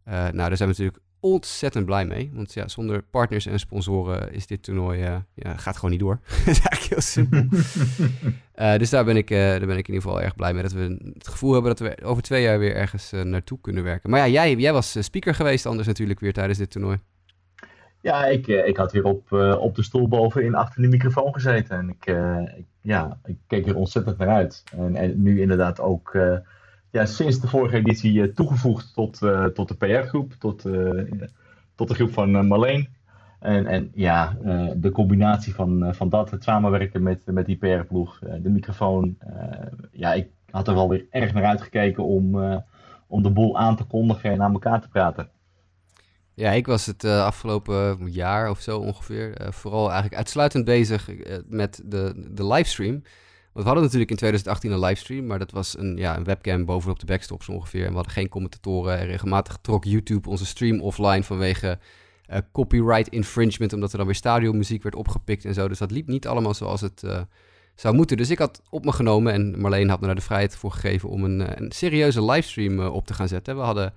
Uh, 0.08 0.14
nou, 0.14 0.32
daar 0.32 0.58
zijn 0.58 0.70
we 0.70 0.76
natuurlijk 0.76 1.00
ontzettend 1.20 1.86
blij 1.86 2.06
mee. 2.06 2.32
Want 2.34 2.54
ja, 2.54 2.68
zonder 2.68 3.02
partners 3.02 3.46
en 3.46 3.60
sponsoren 3.60 4.34
is 4.34 4.48
dit 4.48 4.64
toernooi 4.64 5.02
uh, 5.02 5.16
ja, 5.34 5.58
gaat 5.58 5.76
gewoon 5.76 5.92
niet 5.92 6.00
door. 6.00 6.20
dat 6.46 6.48
is 6.48 6.60
eigenlijk 6.60 6.82
heel 6.82 7.02
simpel. 7.02 7.48
uh, 8.56 8.78
dus 8.82 8.90
daar 8.90 9.06
ben, 9.06 9.18
ik, 9.18 9.30
uh, 9.30 9.38
daar 9.38 9.60
ben 9.60 9.78
ik 9.78 9.88
in 9.88 9.94
ieder 9.94 10.10
geval 10.10 10.22
erg 10.22 10.36
blij 10.36 10.54
mee. 10.54 10.62
Dat 10.62 10.72
we 10.72 11.12
het 11.14 11.28
gevoel 11.28 11.54
hebben 11.54 11.76
dat 11.76 11.80
we 11.80 12.06
over 12.06 12.24
twee 12.24 12.42
jaar 12.44 12.60
weer 12.60 12.76
ergens 12.76 13.12
naartoe 13.12 13.58
kunnen 13.62 13.84
werken. 13.84 14.10
Maar 14.10 14.20
ja, 14.20 14.28
jij, 14.28 14.56
jij 14.56 14.74
was 14.74 14.96
speaker 15.00 15.36
geweest 15.36 15.66
anders 15.66 15.88
natuurlijk 15.88 16.20
weer 16.20 16.34
tijdens 16.34 16.58
dit 16.58 16.72
toernooi. 16.72 16.98
Ja, 18.02 18.26
ik, 18.26 18.48
ik 18.48 18.78
had 18.78 18.92
weer 18.92 19.04
op, 19.04 19.32
op 19.60 19.76
de 19.76 19.84
stoel 19.84 20.08
bovenin 20.08 20.56
achter 20.56 20.82
de 20.82 20.88
microfoon 20.88 21.34
gezeten. 21.34 21.78
En 21.78 21.90
ik, 21.90 22.06
ik 22.58 22.66
ja, 22.82 23.20
ik 23.26 23.38
keek 23.48 23.68
er 23.68 23.76
ontzettend 23.76 24.18
naar 24.18 24.28
uit. 24.28 24.64
En, 24.78 24.96
en 24.96 25.22
nu 25.22 25.42
inderdaad 25.42 25.80
ook 25.80 26.18
ja, 26.92 27.06
sinds 27.06 27.40
de 27.40 27.48
vorige 27.48 27.76
editie 27.76 28.22
eh, 28.22 28.34
toegevoegd 28.34 28.94
tot, 28.94 29.22
uh, 29.22 29.46
tot 29.46 29.68
de 29.68 29.76
PR-groep, 29.76 30.34
tot, 30.40 30.66
uh, 30.66 31.04
tot 31.76 31.88
de 31.88 31.94
groep 31.94 32.14
van 32.14 32.48
Marleen. 32.48 32.98
En, 33.40 33.66
en 33.68 33.92
ja, 33.94 34.38
de 34.76 34.92
combinatie 34.92 35.56
van, 35.56 35.96
van 35.96 36.10
dat, 36.10 36.32
het 36.32 36.44
samenwerken 36.44 37.04
met, 37.04 37.22
met 37.26 37.46
die 37.46 37.58
PR-ploeg, 37.58 38.20
de 38.20 38.50
microfoon. 38.50 39.18
ja, 39.92 40.14
ik 40.14 40.28
had 40.52 40.68
er 40.68 40.74
wel 40.74 40.90
weer 40.90 41.06
erg 41.10 41.34
naar 41.34 41.46
uitgekeken 41.46 42.04
om, 42.04 42.36
om 43.08 43.24
de 43.24 43.30
boel 43.30 43.58
aan 43.58 43.76
te 43.76 43.84
kondigen 43.84 44.32
en 44.32 44.42
aan 44.42 44.54
elkaar 44.54 44.82
te 44.82 44.88
praten. 44.88 45.30
Ja, 46.34 46.52
ik 46.52 46.68
was 46.68 46.86
het 46.86 47.04
afgelopen 47.04 48.12
jaar 48.12 48.50
of 48.50 48.60
zo 48.60 48.80
ongeveer 48.80 49.48
vooral 49.50 49.86
eigenlijk 49.86 50.16
uitsluitend 50.16 50.66
bezig 50.66 51.10
met 51.48 51.82
de, 51.86 52.28
de 52.32 52.48
livestream 52.48 53.02
we 53.60 53.66
hadden 53.66 53.84
natuurlijk 53.84 54.12
in 54.12 54.18
2018 54.18 54.72
een 54.72 54.80
livestream, 54.80 55.26
maar 55.26 55.40
dat 55.40 55.52
was 55.52 55.78
een, 55.78 55.98
ja, 55.98 56.18
een 56.18 56.24
webcam 56.24 56.66
bovenop 56.66 57.00
de 57.00 57.06
backstops 57.06 57.50
ongeveer. 57.50 57.84
En 57.84 57.90
we 57.90 57.96
hadden 57.96 58.14
geen 58.14 58.30
commentatoren. 58.30 58.98
En 58.98 59.06
regelmatig 59.06 59.58
trok 59.62 59.84
YouTube 59.84 60.30
onze 60.30 60.46
stream 60.46 60.82
offline 60.82 61.24
vanwege 61.24 61.80
copyright 62.52 63.08
infringement, 63.08 63.74
omdat 63.74 63.92
er 63.92 63.98
dan 63.98 64.06
weer 64.06 64.16
stadionmuziek 64.16 64.84
werd 64.84 64.96
opgepikt 64.96 65.46
en 65.46 65.54
zo. 65.54 65.68
Dus 65.68 65.78
dat 65.78 65.92
liep 65.92 66.08
niet 66.08 66.28
allemaal 66.28 66.54
zoals 66.54 66.82
het 66.82 67.04
zou 67.76 67.96
moeten. 67.96 68.18
Dus 68.18 68.30
ik 68.30 68.38
had 68.38 68.62
op 68.70 68.86
me 68.86 68.92
genomen 68.92 69.34
en 69.34 69.60
Marleen 69.62 69.90
had 69.90 70.00
me 70.00 70.06
daar 70.06 70.16
de 70.16 70.22
vrijheid 70.22 70.56
voor 70.56 70.72
gegeven 70.72 71.10
om 71.10 71.24
een, 71.24 71.62
een 71.62 71.72
serieuze 71.72 72.24
livestream 72.24 72.80
op 72.80 73.06
te 73.06 73.14
gaan 73.14 73.28
zetten. 73.28 73.56
We 73.56 73.62
hadden 73.62 73.94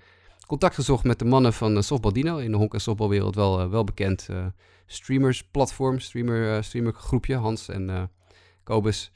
contact 0.46 0.74
gezocht 0.74 1.04
met 1.04 1.18
de 1.18 1.24
mannen 1.24 1.52
van 1.52 1.82
Softbaldino 1.82 2.36
in 2.36 2.50
de 2.50 2.56
honk- 2.56 2.74
en 2.74 2.80
softbalwereld 2.80 3.34
wel, 3.34 3.70
wel 3.70 3.84
bekend 3.84 4.28
streamers 4.86 5.44
platform, 5.44 5.98
streamer, 5.98 6.64
streamer 6.64 6.92
groepje, 6.92 7.36
Hans 7.36 7.68
en 7.68 8.10
Kobus. 8.62 9.12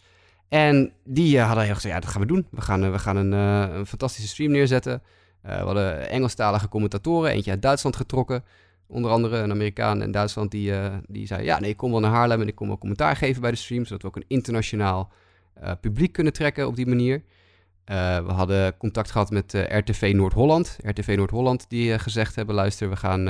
En 0.48 0.92
die 1.04 1.40
hadden 1.40 1.64
heel 1.64 1.74
gezegd, 1.74 1.94
ja, 1.94 2.00
dat 2.00 2.10
gaan 2.10 2.20
we 2.20 2.26
doen. 2.26 2.46
We 2.50 2.60
gaan, 2.60 2.92
we 2.92 2.98
gaan 2.98 3.16
een, 3.16 3.32
een 3.32 3.86
fantastische 3.86 4.28
stream 4.28 4.50
neerzetten. 4.50 5.02
we 5.40 5.50
hadden 5.50 6.08
Engelstalige 6.08 6.68
commentatoren, 6.68 7.30
eentje 7.30 7.50
uit 7.50 7.62
Duitsland 7.62 7.96
getrokken. 7.96 8.44
Onder 8.86 9.10
andere 9.10 9.36
een 9.36 9.50
Amerikaan 9.50 10.02
in 10.02 10.10
Duitsland 10.10 10.50
die, 10.50 10.72
die 11.06 11.26
zei... 11.26 11.44
ja, 11.44 11.60
nee, 11.60 11.70
ik 11.70 11.76
kom 11.76 11.90
wel 11.90 12.00
naar 12.00 12.10
Haarlem 12.10 12.40
en 12.40 12.48
ik 12.48 12.54
kom 12.54 12.66
wel 12.66 12.78
commentaar 12.78 13.16
geven 13.16 13.40
bij 13.40 13.50
de 13.50 13.56
stream... 13.56 13.84
zodat 13.84 14.02
we 14.02 14.08
ook 14.08 14.16
een 14.16 14.24
internationaal 14.28 15.12
publiek 15.80 16.12
kunnen 16.12 16.32
trekken 16.32 16.66
op 16.66 16.76
die 16.76 16.86
manier. 16.86 17.22
we 17.84 18.32
hadden 18.32 18.76
contact 18.76 19.10
gehad 19.10 19.30
met 19.30 19.52
RTV 19.52 20.12
Noord-Holland. 20.14 20.76
RTV 20.80 21.14
Noord-Holland 21.16 21.66
die 21.68 21.98
gezegd 21.98 22.34
hebben... 22.34 22.54
luister, 22.54 22.88
we 22.88 22.96
gaan 22.96 23.22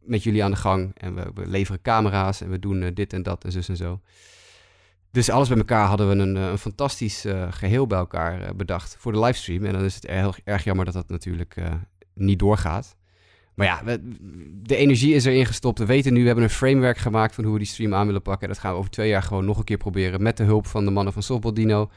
met 0.00 0.22
jullie 0.22 0.44
aan 0.44 0.50
de 0.50 0.56
gang... 0.56 0.90
en 0.96 1.14
we, 1.14 1.30
we 1.34 1.46
leveren 1.46 1.82
camera's 1.82 2.40
en 2.40 2.50
we 2.50 2.58
doen 2.58 2.90
dit 2.94 3.12
en 3.12 3.22
dat 3.22 3.44
en 3.44 3.52
zus 3.52 3.68
en 3.68 3.76
zo... 3.76 4.00
Dus 5.10 5.30
alles 5.30 5.48
bij 5.48 5.56
elkaar 5.56 5.86
hadden 5.86 6.08
we 6.08 6.14
een, 6.14 6.34
een 6.36 6.58
fantastisch 6.58 7.24
geheel 7.50 7.86
bij 7.86 7.98
elkaar 7.98 8.56
bedacht 8.56 8.96
voor 8.98 9.12
de 9.12 9.18
livestream. 9.20 9.64
En 9.64 9.72
dan 9.72 9.84
is 9.84 9.94
het 9.94 10.06
heel 10.06 10.34
erg 10.44 10.64
jammer 10.64 10.84
dat 10.84 10.94
dat 10.94 11.08
natuurlijk 11.08 11.56
niet 12.14 12.38
doorgaat. 12.38 12.96
Maar 13.54 13.66
ja, 13.66 13.98
de 14.52 14.76
energie 14.76 15.14
is 15.14 15.24
erin 15.24 15.46
gestopt. 15.46 15.78
We 15.78 15.86
weten 15.86 16.12
nu, 16.12 16.20
we 16.20 16.26
hebben 16.26 16.44
een 16.44 16.50
framework 16.50 16.98
gemaakt 16.98 17.34
van 17.34 17.44
hoe 17.44 17.52
we 17.52 17.58
die 17.58 17.68
stream 17.68 17.94
aan 17.94 18.06
willen 18.06 18.22
pakken. 18.22 18.48
Dat 18.48 18.58
gaan 18.58 18.72
we 18.72 18.78
over 18.78 18.90
twee 18.90 19.08
jaar 19.08 19.22
gewoon 19.22 19.44
nog 19.44 19.58
een 19.58 19.64
keer 19.64 19.76
proberen. 19.76 20.22
Met 20.22 20.36
de 20.36 20.44
hulp 20.44 20.66
van 20.66 20.84
de 20.84 20.90
mannen 20.90 21.12
van 21.12 21.22
Softball 21.22 21.52
Dino. 21.52 21.90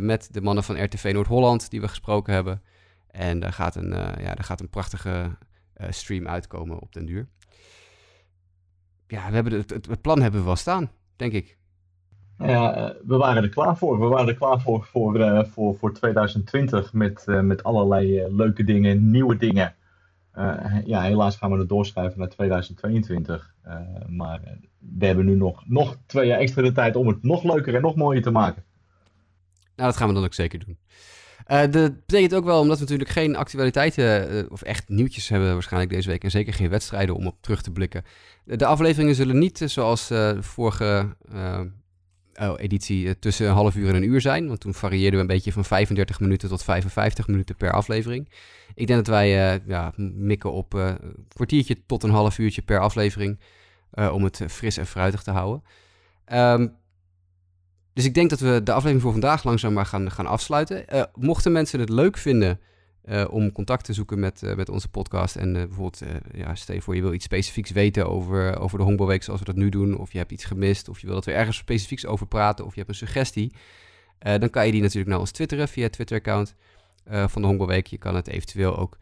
Met 0.00 0.28
de 0.30 0.40
mannen 0.40 0.64
van 0.64 0.84
RTV 0.84 1.10
Noord-Holland 1.14 1.70
die 1.70 1.80
we 1.80 1.88
gesproken 1.88 2.34
hebben. 2.34 2.62
En 3.10 3.40
daar 3.40 3.52
gaat 3.52 3.74
een, 3.74 3.90
ja, 3.90 4.34
daar 4.34 4.44
gaat 4.44 4.60
een 4.60 4.70
prachtige 4.70 5.36
stream 5.88 6.28
uitkomen 6.28 6.80
op 6.80 6.92
den 6.92 7.06
duur. 7.06 7.28
Ja, 9.06 9.28
we 9.28 9.34
hebben 9.34 9.52
het, 9.52 9.70
het, 9.70 9.86
het 9.86 10.00
plan 10.00 10.22
hebben 10.22 10.40
we 10.40 10.46
wel 10.46 10.56
staan, 10.56 10.90
denk 11.16 11.32
ik. 11.32 11.58
Ja, 12.46 12.94
we 13.06 13.16
waren 13.16 13.42
er 13.42 13.48
klaar 13.48 13.76
voor. 13.76 14.00
We 14.00 14.06
waren 14.06 14.28
er 14.28 14.34
klaar 14.34 14.60
voor 14.60 14.84
voor, 14.84 15.18
uh, 15.18 15.44
voor, 15.44 15.74
voor 15.74 15.92
2020 15.92 16.92
met, 16.92 17.24
uh, 17.28 17.40
met 17.40 17.62
allerlei 17.62 18.26
leuke 18.30 18.64
dingen, 18.64 19.10
nieuwe 19.10 19.36
dingen. 19.36 19.74
ja, 20.84 21.02
helaas 21.02 21.36
gaan 21.36 21.50
we 21.50 21.58
het 21.58 21.68
doorschuiven 21.68 22.18
naar 22.18 22.28
2022. 22.28 23.54
maar 24.08 24.40
we 24.78 25.06
hebben 25.06 25.24
nu 25.24 25.34
nog, 25.34 25.62
nog 25.66 25.96
twee 26.06 26.26
jaar 26.26 26.38
extra 26.38 26.62
de 26.62 26.72
tijd 26.72 26.96
om 26.96 27.06
het 27.06 27.22
nog 27.22 27.44
leuker 27.44 27.74
en 27.74 27.82
nog 27.82 27.94
mooier 27.94 28.22
te 28.22 28.30
maken. 28.30 28.64
Nou, 29.76 29.88
dat 29.88 29.96
gaan 29.96 30.08
we 30.08 30.14
dan 30.14 30.24
ook 30.24 30.34
zeker 30.34 30.64
doen. 30.64 30.78
dat 31.70 32.06
betekent 32.06 32.34
ook 32.34 32.44
wel, 32.44 32.60
omdat 32.60 32.76
we 32.76 32.82
natuurlijk 32.82 33.10
geen 33.10 33.36
actualiteiten 33.36 34.50
of 34.50 34.62
echt 34.62 34.88
nieuwtjes 34.88 35.28
hebben 35.28 35.52
waarschijnlijk 35.52 35.92
deze 35.92 36.08
week. 36.08 36.24
En 36.24 36.30
zeker 36.30 36.52
geen 36.52 36.70
wedstrijden 36.70 37.14
om 37.14 37.26
op 37.26 37.36
terug 37.40 37.62
te 37.62 37.72
blikken. 37.72 38.04
De 38.44 38.66
afleveringen 38.66 39.14
zullen 39.14 39.38
niet 39.38 39.62
zoals 39.64 40.10
vorige 40.40 41.16
oh, 42.40 42.54
editie 42.56 43.04
uh, 43.04 43.10
tussen 43.18 43.46
een 43.46 43.52
half 43.52 43.74
uur 43.74 43.88
en 43.88 43.94
een 43.94 44.02
uur 44.02 44.20
zijn. 44.20 44.48
Want 44.48 44.60
toen 44.60 44.74
varieerden 44.74 45.12
we 45.12 45.20
een 45.20 45.26
beetje 45.26 45.52
van 45.52 45.64
35 45.64 46.20
minuten 46.20 46.48
tot 46.48 46.62
55 46.62 47.28
minuten 47.28 47.56
per 47.56 47.72
aflevering. 47.72 48.28
Ik 48.74 48.86
denk 48.86 48.98
dat 48.98 49.14
wij 49.14 49.54
uh, 49.54 49.66
ja, 49.66 49.92
mikken 49.96 50.52
op 50.52 50.74
uh, 50.74 50.86
een 50.86 51.26
kwartiertje 51.28 51.86
tot 51.86 52.02
een 52.02 52.10
half 52.10 52.38
uurtje 52.38 52.62
per 52.62 52.80
aflevering. 52.80 53.40
om 54.12 54.24
het 54.24 54.40
fris 54.48 54.76
en 54.76 54.86
fruitig 54.86 55.22
te 55.22 55.30
houden. 55.30 55.62
Um, 56.32 56.76
dus 57.92 58.04
ik 58.04 58.14
denk 58.14 58.30
dat 58.30 58.40
we 58.40 58.60
de 58.64 58.72
aflevering 58.72 59.02
voor 59.02 59.12
vandaag 59.12 59.44
langzaam 59.44 59.72
maar 59.72 59.86
gaan, 59.86 60.10
gaan 60.10 60.26
afsluiten. 60.26 60.84
mochten 61.14 61.52
mensen 61.52 61.80
het 61.80 61.88
leuk 61.88 62.16
vinden 62.16 62.60
uh, 63.04 63.24
om 63.30 63.52
contact 63.52 63.84
te 63.84 63.92
zoeken 63.92 64.18
met, 64.20 64.42
uh, 64.42 64.54
met 64.54 64.68
onze 64.68 64.88
podcast. 64.88 65.36
En 65.36 65.48
uh, 65.48 65.54
bijvoorbeeld, 65.54 66.02
ja, 66.34 66.54
stel 66.54 66.74
je 66.74 66.80
voor, 66.82 66.94
je 66.94 67.02
wil 67.02 67.12
iets 67.12 67.24
specifieks 67.24 67.70
weten 67.70 68.08
over, 68.08 68.58
over 68.58 68.78
de 68.78 68.84
Honkbalweek 68.84 69.22
zoals 69.22 69.40
we 69.40 69.46
dat 69.46 69.56
nu 69.56 69.68
doen. 69.68 69.98
Of 69.98 70.12
je 70.12 70.18
hebt 70.18 70.32
iets 70.32 70.44
gemist, 70.44 70.88
of 70.88 71.00
je 71.00 71.06
wil 71.06 71.14
dat 71.14 71.24
we 71.24 71.32
ergens 71.32 71.56
specifieks 71.56 72.06
over 72.06 72.26
praten, 72.26 72.64
of 72.64 72.70
je 72.70 72.76
hebt 72.76 72.88
een 72.88 72.96
suggestie. 72.96 73.52
dan 74.18 74.50
kan 74.50 74.66
je 74.66 74.72
die 74.72 74.80
natuurlijk 74.80 75.10
naar 75.10 75.18
ons 75.18 75.30
twitteren 75.30 75.68
via 75.68 75.82
het 75.82 75.92
Twitter-account 75.92 76.54
van 77.04 77.42
de 77.42 77.48
Honkbalweek. 77.48 77.86
Je 77.86 77.98
kan 77.98 78.14
het 78.14 78.28
eventueel 78.28 78.76
ook 78.76 78.98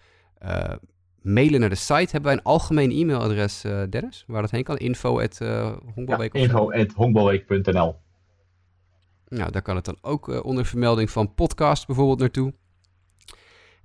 mailen 1.23 1.61
naar 1.61 1.69
de 1.69 1.75
site. 1.75 1.95
Hebben 1.95 2.23
wij 2.23 2.33
een 2.33 2.43
algemeen 2.43 2.91
e-mailadres, 2.91 3.61
Dennis, 3.91 4.25
waar 4.27 4.43
dat 4.43 4.51
heen 4.51 4.65
kan? 4.65 4.77
Info 4.77 5.21
at. 5.21 5.37
Ja, 5.39 5.79
info 6.43 6.73
at 6.73 6.93
Nou, 9.29 9.51
daar 9.51 9.63
kan 9.63 9.77
het 9.77 9.85
dan 9.85 9.99
ook 10.01 10.45
onder 10.45 10.67
vermelding 10.67 11.11
van 11.11 11.35
podcast 11.35 11.87
bijvoorbeeld 11.87 12.19
naartoe. 12.19 12.53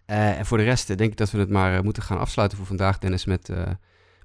Uh, 0.07 0.39
en 0.39 0.45
voor 0.45 0.57
de 0.57 0.63
rest 0.63 0.87
denk 0.87 1.11
ik 1.11 1.17
dat 1.17 1.31
we 1.31 1.37
het 1.37 1.49
maar 1.49 1.75
uh, 1.75 1.81
moeten 1.81 2.03
gaan 2.03 2.19
afsluiten 2.19 2.57
voor 2.57 2.67
vandaag, 2.67 2.97
Dennis, 2.99 3.25
met, 3.25 3.53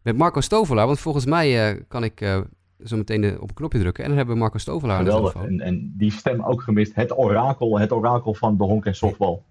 met 0.02 0.16
Marco 0.16 0.40
Stovelaar. 0.40 0.86
Want 0.86 1.00
volgens 1.00 1.26
mij 1.26 1.80
kan 1.88 2.04
ik 2.04 2.44
zo 2.84 2.96
meteen 2.96 3.40
op 3.40 3.48
een 3.48 3.54
knopje 3.54 3.78
drukken 3.78 4.02
en 4.02 4.08
dan 4.08 4.18
hebben 4.18 4.36
we 4.36 4.40
Marco 4.40 4.58
Stovelaar 4.58 4.98
Geweldig. 4.98 5.34
En, 5.34 5.60
en 5.60 5.94
die 5.96 6.12
stem 6.12 6.42
ook 6.42 6.62
gemist. 6.62 6.94
Het 6.94 7.18
orakel, 7.18 7.78
het 7.78 7.92
orakel 7.92 8.34
van 8.34 8.56
de 8.56 8.64
honk 8.64 8.86
en 8.86 8.94
softbal. 8.94 9.44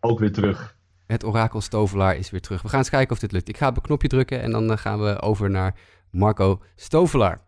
Ook 0.00 0.18
weer 0.18 0.32
terug. 0.32 0.76
Het 1.06 1.24
orakel 1.24 1.60
Stovelaar 1.60 2.16
is 2.16 2.30
weer 2.30 2.40
terug. 2.40 2.62
We 2.62 2.68
gaan 2.68 2.78
eens 2.78 2.90
kijken 2.90 3.12
of 3.12 3.18
dit 3.18 3.32
lukt. 3.32 3.48
Ik 3.48 3.56
ga 3.56 3.68
op 3.68 3.76
een 3.76 3.82
knopje 3.82 4.08
drukken 4.08 4.42
en 4.42 4.50
dan 4.50 4.78
gaan 4.78 5.00
we 5.00 5.20
over 5.20 5.50
naar 5.50 5.74
Marco 6.10 6.60
Stovelaar. 6.76 7.40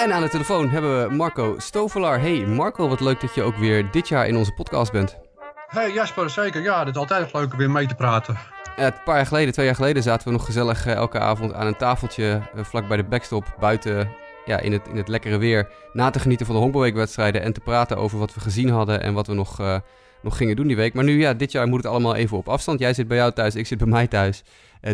En 0.00 0.12
aan 0.12 0.22
de 0.22 0.28
telefoon 0.28 0.68
hebben 0.68 1.08
we 1.08 1.14
Marco 1.14 1.54
Stovelaar. 1.58 2.20
Hey 2.20 2.46
Marco, 2.46 2.88
wat 2.88 3.00
leuk 3.00 3.20
dat 3.20 3.34
je 3.34 3.42
ook 3.42 3.56
weer 3.56 3.90
dit 3.90 4.08
jaar 4.08 4.26
in 4.26 4.36
onze 4.36 4.52
podcast 4.52 4.92
bent. 4.92 5.18
Hey 5.66 5.92
Jasper, 5.92 6.30
zeker. 6.30 6.62
Ja, 6.62 6.78
het 6.78 6.88
is 6.88 6.94
altijd 6.94 7.32
leuk 7.32 7.52
om 7.52 7.58
weer 7.58 7.70
mee 7.70 7.86
te 7.86 7.94
praten. 7.94 8.38
een 8.76 8.92
paar 9.04 9.16
jaar 9.16 9.26
geleden, 9.26 9.52
twee 9.52 9.66
jaar 9.66 9.74
geleden, 9.74 10.02
zaten 10.02 10.26
we 10.26 10.32
nog 10.32 10.44
gezellig 10.44 10.86
uh, 10.86 10.92
elke 10.92 11.18
avond 11.18 11.52
aan 11.54 11.66
een 11.66 11.76
tafeltje 11.76 12.40
uh, 12.54 12.64
vlak 12.64 12.88
bij 12.88 12.96
de 12.96 13.04
backstop 13.04 13.44
buiten 13.58 14.08
ja, 14.44 14.60
in, 14.60 14.72
het, 14.72 14.88
in 14.88 14.96
het 14.96 15.08
lekkere 15.08 15.38
weer 15.38 15.68
na 15.92 16.10
te 16.10 16.20
genieten 16.20 16.46
van 16.46 16.54
de 16.54 16.60
honkbalweekwedstrijden 16.60 17.42
en 17.42 17.52
te 17.52 17.60
praten 17.60 17.96
over 17.96 18.18
wat 18.18 18.34
we 18.34 18.40
gezien 18.40 18.68
hadden 18.68 19.02
en 19.02 19.14
wat 19.14 19.26
we 19.26 19.34
nog, 19.34 19.60
uh, 19.60 19.76
nog 20.22 20.36
gingen 20.36 20.56
doen 20.56 20.66
die 20.66 20.76
week. 20.76 20.94
Maar 20.94 21.04
nu, 21.04 21.20
ja, 21.20 21.34
dit 21.34 21.52
jaar 21.52 21.66
moet 21.66 21.82
het 21.82 21.92
allemaal 21.92 22.14
even 22.14 22.36
op 22.36 22.48
afstand. 22.48 22.78
Jij 22.78 22.94
zit 22.94 23.08
bij 23.08 23.16
jou 23.16 23.32
thuis, 23.32 23.54
ik 23.54 23.66
zit 23.66 23.78
bij 23.78 23.86
mij 23.86 24.06
thuis. 24.06 24.42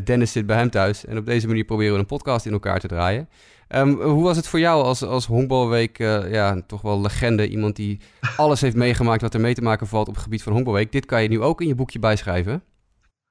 Dennis 0.04 0.32
zit 0.32 0.46
bij 0.46 0.56
hem 0.56 0.70
thuis. 0.70 1.04
En 1.04 1.18
op 1.18 1.26
deze 1.26 1.46
manier 1.46 1.64
proberen 1.64 1.92
we 1.92 1.98
een 1.98 2.06
podcast 2.06 2.46
in 2.46 2.52
elkaar 2.52 2.80
te 2.80 2.88
draaien. 2.88 3.28
Um, 3.68 4.00
hoe 4.00 4.22
was 4.22 4.36
het 4.36 4.48
voor 4.48 4.58
jou 4.58 4.84
als, 4.84 5.02
als 5.02 5.26
honkbalweek, 5.26 5.98
uh, 5.98 6.32
ja, 6.32 6.62
toch 6.66 6.82
wel 6.82 7.00
legende, 7.00 7.48
iemand 7.48 7.76
die 7.76 8.00
alles 8.36 8.60
heeft 8.60 8.76
meegemaakt 8.76 9.22
wat 9.22 9.34
er 9.34 9.40
mee 9.40 9.54
te 9.54 9.62
maken 9.62 9.86
valt 9.86 10.08
op 10.08 10.14
het 10.14 10.22
gebied 10.22 10.42
van 10.42 10.52
honkbalweek. 10.52 10.92
Dit 10.92 11.06
kan 11.06 11.22
je 11.22 11.28
nu 11.28 11.40
ook 11.40 11.60
in 11.60 11.66
je 11.66 11.74
boekje 11.74 11.98
bijschrijven. 11.98 12.62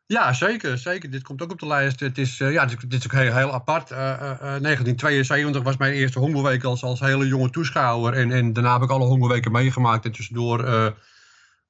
Ja, 0.08 0.34
zeker, 0.34 0.78
zeker. 0.78 1.10
Dit 1.10 1.24
komt 1.24 1.42
ook 1.42 1.52
op 1.52 1.60
de 1.60 1.68
lijst. 1.68 2.00
Het 2.00 2.18
is, 2.18 2.40
uh, 2.40 2.52
ja, 2.52 2.66
dit, 2.66 2.90
dit, 2.90 3.00
is 3.00 3.06
ook 3.06 3.20
heel, 3.20 3.36
heel 3.36 3.54
apart. 3.54 3.92
Uh, 3.92 3.98
1972 3.98 5.64
was 5.64 5.78
mijn 5.78 5.94
eerste 5.94 6.20
honkbalweek 6.20 6.64
als, 6.64 6.84
als 6.84 7.00
hele 7.00 7.28
jonge 7.28 7.50
toeschouwer. 7.50 8.14
En, 8.14 8.32
en 8.32 8.54
daarna 8.54 8.74
heb 8.74 8.82
ik 8.82 8.90
alle 8.90 9.06
honkbalweken 9.06 9.52
meegemaakt. 9.52 10.06
En 10.06 10.12
tussendoor 10.12 10.60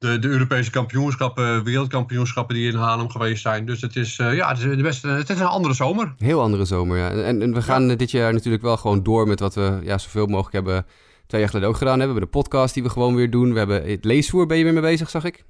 de, 0.05 0.19
de 0.19 0.27
Europese 0.27 0.71
kampioenschappen, 0.71 1.63
wereldkampioenschappen 1.63 2.55
die 2.55 2.71
in 2.71 2.77
Haarlem 2.77 3.09
geweest 3.09 3.41
zijn. 3.41 3.65
Dus 3.65 3.81
het 3.81 3.95
is, 3.95 4.17
uh, 4.19 4.35
ja, 4.35 4.47
het 4.49 4.57
is, 4.57 4.63
de 4.63 4.81
beste, 4.81 5.07
het 5.07 5.29
is 5.29 5.39
een 5.39 5.45
andere 5.45 5.73
zomer. 5.73 6.13
Heel 6.17 6.41
andere 6.41 6.65
zomer, 6.65 6.97
ja. 6.97 7.09
En, 7.09 7.41
en 7.41 7.53
we 7.53 7.61
gaan 7.61 7.87
ja. 7.89 7.95
dit 7.95 8.11
jaar 8.11 8.33
natuurlijk 8.33 8.63
wel 8.63 8.77
gewoon 8.77 9.03
door 9.03 9.27
met 9.27 9.39
wat 9.39 9.55
we 9.55 9.79
ja, 9.83 9.97
zoveel 9.97 10.25
mogelijk 10.25 10.53
hebben 10.53 10.85
twee 11.27 11.41
jaar 11.41 11.49
geleden 11.49 11.69
ook 11.69 11.77
gedaan 11.77 11.99
hebben. 11.99 12.15
We 12.15 12.21
hebben 12.21 12.41
de 12.41 12.47
podcast 12.47 12.73
die 12.73 12.83
we 12.83 12.89
gewoon 12.89 13.15
weer 13.15 13.29
doen. 13.29 13.51
We 13.51 13.57
hebben 13.57 13.89
het 13.89 14.05
leesvoer, 14.05 14.45
ben 14.45 14.57
je 14.57 14.63
weer 14.63 14.73
mee 14.73 14.81
bezig, 14.81 15.09
zag 15.09 15.23
ik? 15.23 15.43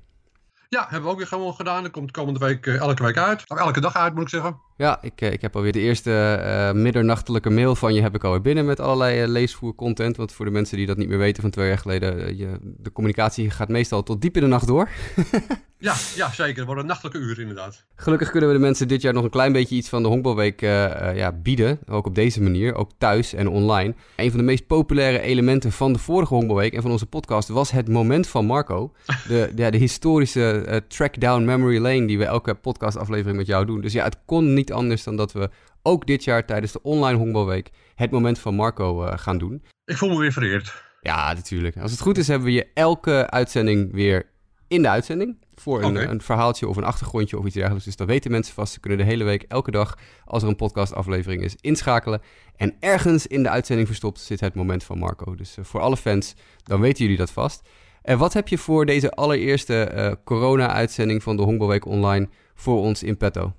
Ja, 0.69 0.81
hebben 0.81 1.03
we 1.03 1.09
ook 1.09 1.17
weer 1.17 1.27
gewoon 1.27 1.53
gedaan. 1.53 1.83
Dat 1.83 1.91
komt 1.91 2.11
komende 2.11 2.39
week 2.39 2.65
uh, 2.65 2.75
elke 2.75 3.03
week 3.03 3.17
uit. 3.17 3.43
Elke 3.45 3.81
dag 3.81 3.95
uit, 3.95 4.13
moet 4.13 4.23
ik 4.23 4.29
zeggen. 4.29 4.59
Ja, 4.77 4.97
ik, 5.01 5.21
ik 5.21 5.41
heb 5.41 5.55
alweer 5.55 5.71
de 5.71 5.79
eerste 5.79 6.41
uh, 6.45 6.81
middernachtelijke 6.81 7.49
mail 7.49 7.75
van 7.75 7.93
je 7.93 8.01
heb 8.01 8.15
ik 8.15 8.23
alweer 8.23 8.41
binnen 8.41 8.65
met 8.65 8.79
allerlei 8.79 9.21
uh, 9.21 9.27
leesvoer-content. 9.27 10.17
Want 10.17 10.31
voor 10.31 10.45
de 10.45 10.51
mensen 10.51 10.77
die 10.77 10.85
dat 10.85 10.97
niet 10.97 11.09
meer 11.09 11.17
weten 11.17 11.41
van 11.41 11.51
twee 11.51 11.67
jaar 11.67 11.77
geleden, 11.77 12.37
je, 12.37 12.57
de 12.61 12.91
communicatie 12.91 13.49
gaat 13.49 13.69
meestal 13.69 14.03
tot 14.03 14.21
diep 14.21 14.35
in 14.35 14.41
de 14.41 14.47
nacht 14.47 14.67
door. 14.67 14.89
ja, 15.85 15.95
ja, 16.15 16.31
zeker. 16.31 16.55
Het 16.55 16.65
worden 16.65 16.85
nachtelijke 16.85 17.19
uren 17.19 17.41
inderdaad. 17.41 17.85
Gelukkig 17.95 18.31
kunnen 18.31 18.49
we 18.49 18.55
de 18.55 18.61
mensen 18.61 18.87
dit 18.87 19.01
jaar 19.01 19.13
nog 19.13 19.23
een 19.23 19.29
klein 19.29 19.53
beetje 19.53 19.75
iets 19.75 19.89
van 19.89 20.03
de 20.03 20.07
Honkbalweek 20.07 20.61
ja, 20.61 21.31
bieden. 21.31 21.79
Ook 21.87 22.05
op 22.05 22.15
deze 22.15 22.41
manier, 22.41 22.75
ook 22.75 22.91
thuis 22.97 23.33
en 23.33 23.47
online. 23.47 23.95
Een 24.15 24.29
van 24.29 24.39
de 24.39 24.45
meest 24.45 24.67
populaire 24.67 25.19
elementen 25.19 25.71
van 25.71 25.93
de 25.93 25.99
vorige 25.99 26.33
Honkbalweek 26.33 26.73
en 26.73 26.81
van 26.81 26.91
onze 26.91 27.05
podcast 27.05 27.49
was 27.49 27.71
het 27.71 27.89
moment 27.89 28.27
van 28.27 28.45
Marco. 28.45 28.93
De, 29.27 29.51
ja, 29.55 29.69
de 29.69 29.77
historische 29.77 30.83
track 30.87 31.19
down 31.19 31.45
memory 31.45 31.77
lane 31.77 32.05
die 32.05 32.17
we 32.17 32.25
elke 32.25 32.53
podcastaflevering 32.53 33.37
met 33.37 33.47
jou 33.47 33.65
doen. 33.65 33.81
Dus 33.81 33.93
ja, 33.93 34.03
het 34.03 34.17
kon 34.25 34.53
niet 34.53 34.71
anders 34.71 35.03
dan 35.03 35.15
dat 35.15 35.31
we 35.31 35.49
ook 35.81 36.07
dit 36.07 36.23
jaar 36.23 36.45
tijdens 36.45 36.71
de 36.71 36.81
online 36.81 37.17
honkbalweek 37.17 37.69
het 37.95 38.11
moment 38.11 38.39
van 38.39 38.55
Marco 38.55 39.11
gaan 39.15 39.37
doen. 39.37 39.63
Ik 39.85 39.97
voel 39.97 40.09
me 40.09 40.19
weer 40.19 40.31
vereerd. 40.31 40.83
Ja, 41.01 41.33
natuurlijk. 41.33 41.77
Als 41.77 41.91
het 41.91 41.99
goed 41.99 42.17
is, 42.17 42.27
hebben 42.27 42.47
we 42.47 42.53
je 42.53 42.67
elke 42.73 43.29
uitzending 43.29 43.93
weer 43.93 44.25
in 44.67 44.81
de 44.81 44.89
uitzending. 44.89 45.37
Voor 45.55 45.83
een, 45.83 46.09
een 46.09 46.21
verhaaltje 46.21 46.67
of 46.67 46.77
een 46.77 46.83
achtergrondje 46.83 47.37
of 47.37 47.45
iets 47.45 47.53
dergelijks. 47.53 47.85
Dus 47.85 47.95
dat 47.95 48.07
weten 48.07 48.31
mensen 48.31 48.53
vast. 48.53 48.73
Ze 48.73 48.79
kunnen 48.79 48.99
de 48.99 49.05
hele 49.05 49.23
week, 49.23 49.41
elke 49.47 49.71
dag, 49.71 49.97
als 50.25 50.43
er 50.43 50.49
een 50.49 50.55
podcastaflevering 50.55 51.43
is, 51.43 51.55
inschakelen. 51.61 52.21
En 52.55 52.75
ergens 52.79 53.27
in 53.27 53.43
de 53.43 53.49
uitzending 53.49 53.87
verstopt 53.87 54.19
zit 54.19 54.39
het 54.39 54.55
moment 54.55 54.83
van 54.83 54.97
Marco. 54.97 55.35
Dus 55.35 55.57
eh, 55.57 55.63
voor 55.65 55.79
alle 55.81 55.97
fans, 55.97 56.35
dan 56.63 56.79
weten 56.81 57.03
jullie 57.03 57.17
dat 57.19 57.31
vast. 57.31 57.61
En 58.01 58.17
wat 58.17 58.33
heb 58.33 58.47
je 58.47 58.57
voor 58.57 58.85
deze 58.85 59.11
allereerste 59.11 59.83
eh, 59.83 60.11
corona-uitzending 60.23 61.23
van 61.23 61.35
de 61.37 61.43
Honkbalweek 61.43 61.85
Online 61.85 62.29
voor 62.55 62.79
ons 62.81 63.03
in 63.03 63.17
petto? 63.17 63.53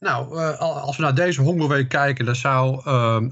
Nou, 0.00 0.38
eh, 0.38 0.58
al- 0.58 0.78
als 0.78 0.96
we 0.96 1.02
naar 1.02 1.14
deze 1.14 1.42
Hongerweek 1.42 1.88
kijken, 1.88 2.24
dan 2.24 2.36
zou 2.36 2.80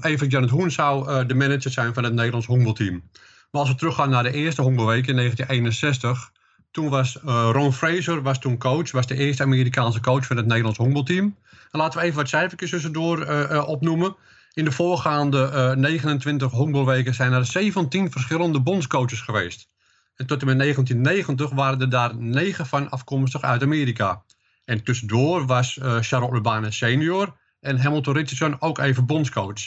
Evert 0.01 0.31
Janet 0.31 0.49
Hoen 0.49 0.71
zou, 0.71 1.25
de 1.25 1.33
manager 1.35 1.71
zijn 1.71 1.93
van 1.93 2.03
het 2.03 2.13
Nederlands 2.13 2.47
Hongerteam. 2.47 3.03
Maar 3.51 3.61
als 3.61 3.69
we 3.69 3.75
teruggaan 3.75 4.09
naar 4.09 4.23
de 4.23 4.31
eerste 4.33 4.61
Hongerweek 4.61 5.07
in 5.07 5.15
1961, 5.15 6.31
toen 6.71 6.89
was 6.89 7.19
eh, 7.19 7.49
Ron 7.51 7.73
Fraser 7.73 8.21
was 8.21 8.39
toen 8.39 8.57
coach, 8.57 8.91
was 8.91 9.07
de 9.07 9.15
eerste 9.15 9.43
Amerikaanse 9.43 9.99
coach 9.99 10.25
van 10.25 10.37
het 10.37 10.45
Nederlands 10.45 10.77
Hongerteam. 10.77 11.35
En 11.71 11.79
laten 11.79 11.99
we 11.99 12.05
even 12.05 12.17
wat 12.17 12.29
cijfertjes 12.29 12.69
tussendoor 12.69 13.21
eh, 13.21 13.67
opnoemen. 13.67 14.15
In 14.53 14.65
de 14.65 14.71
voorgaande 14.71 15.43
eh 15.43 15.71
29 15.71 16.51
honkbalweken 16.51 17.13
zijn 17.13 17.33
er 17.33 17.45
17 17.45 18.11
verschillende 18.11 18.61
bondscoaches 18.61 19.21
geweest. 19.21 19.67
En 20.15 20.25
tot 20.25 20.41
en 20.41 20.47
met 20.47 20.59
1990 20.59 21.49
waren 21.49 21.81
er 21.81 21.89
daar 21.89 22.15
9 22.15 22.65
van 22.65 22.89
afkomstig 22.89 23.41
uit 23.41 23.61
Amerika. 23.61 24.23
En 24.65 24.83
tussendoor 24.83 25.45
was 25.45 25.79
Charles 25.99 26.31
Urbanus 26.31 26.77
senior 26.77 27.35
en 27.59 27.81
Hamilton 27.81 28.13
Richardson 28.13 28.55
ook 28.61 28.77
even 28.77 29.05
bondscoach. 29.05 29.61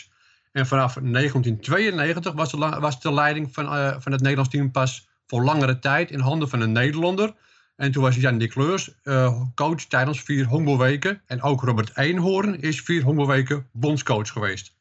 En 0.52 0.66
vanaf 0.66 0.94
1992 0.94 2.32
was 2.32 2.50
de, 2.50 2.56
was 2.56 3.02
leiding 3.02 3.54
van, 3.54 3.66
van 4.02 4.12
het 4.12 4.20
Nederlands 4.20 4.50
team 4.50 4.70
pas 4.70 5.08
voor 5.32 5.44
langere 5.44 5.78
tijd 5.78 6.10
in 6.10 6.20
handen 6.20 6.48
van 6.48 6.60
een 6.60 6.72
Nederlander. 6.72 7.34
En 7.76 7.92
toen 7.92 8.02
was 8.02 8.16
Jan 8.16 8.38
de 8.38 8.48
Kleurs 8.48 8.94
eh, 9.02 9.42
coach 9.54 9.84
tijdens 9.84 10.22
vier 10.22 10.46
honkbalweken. 10.46 11.22
En 11.26 11.42
ook 11.42 11.62
Robert 11.62 11.96
Eenhoorn 11.96 12.60
is 12.60 12.80
vier 12.80 13.02
honkbalweken 13.02 13.68
bondscoach 13.72 14.28
geweest. 14.28 14.76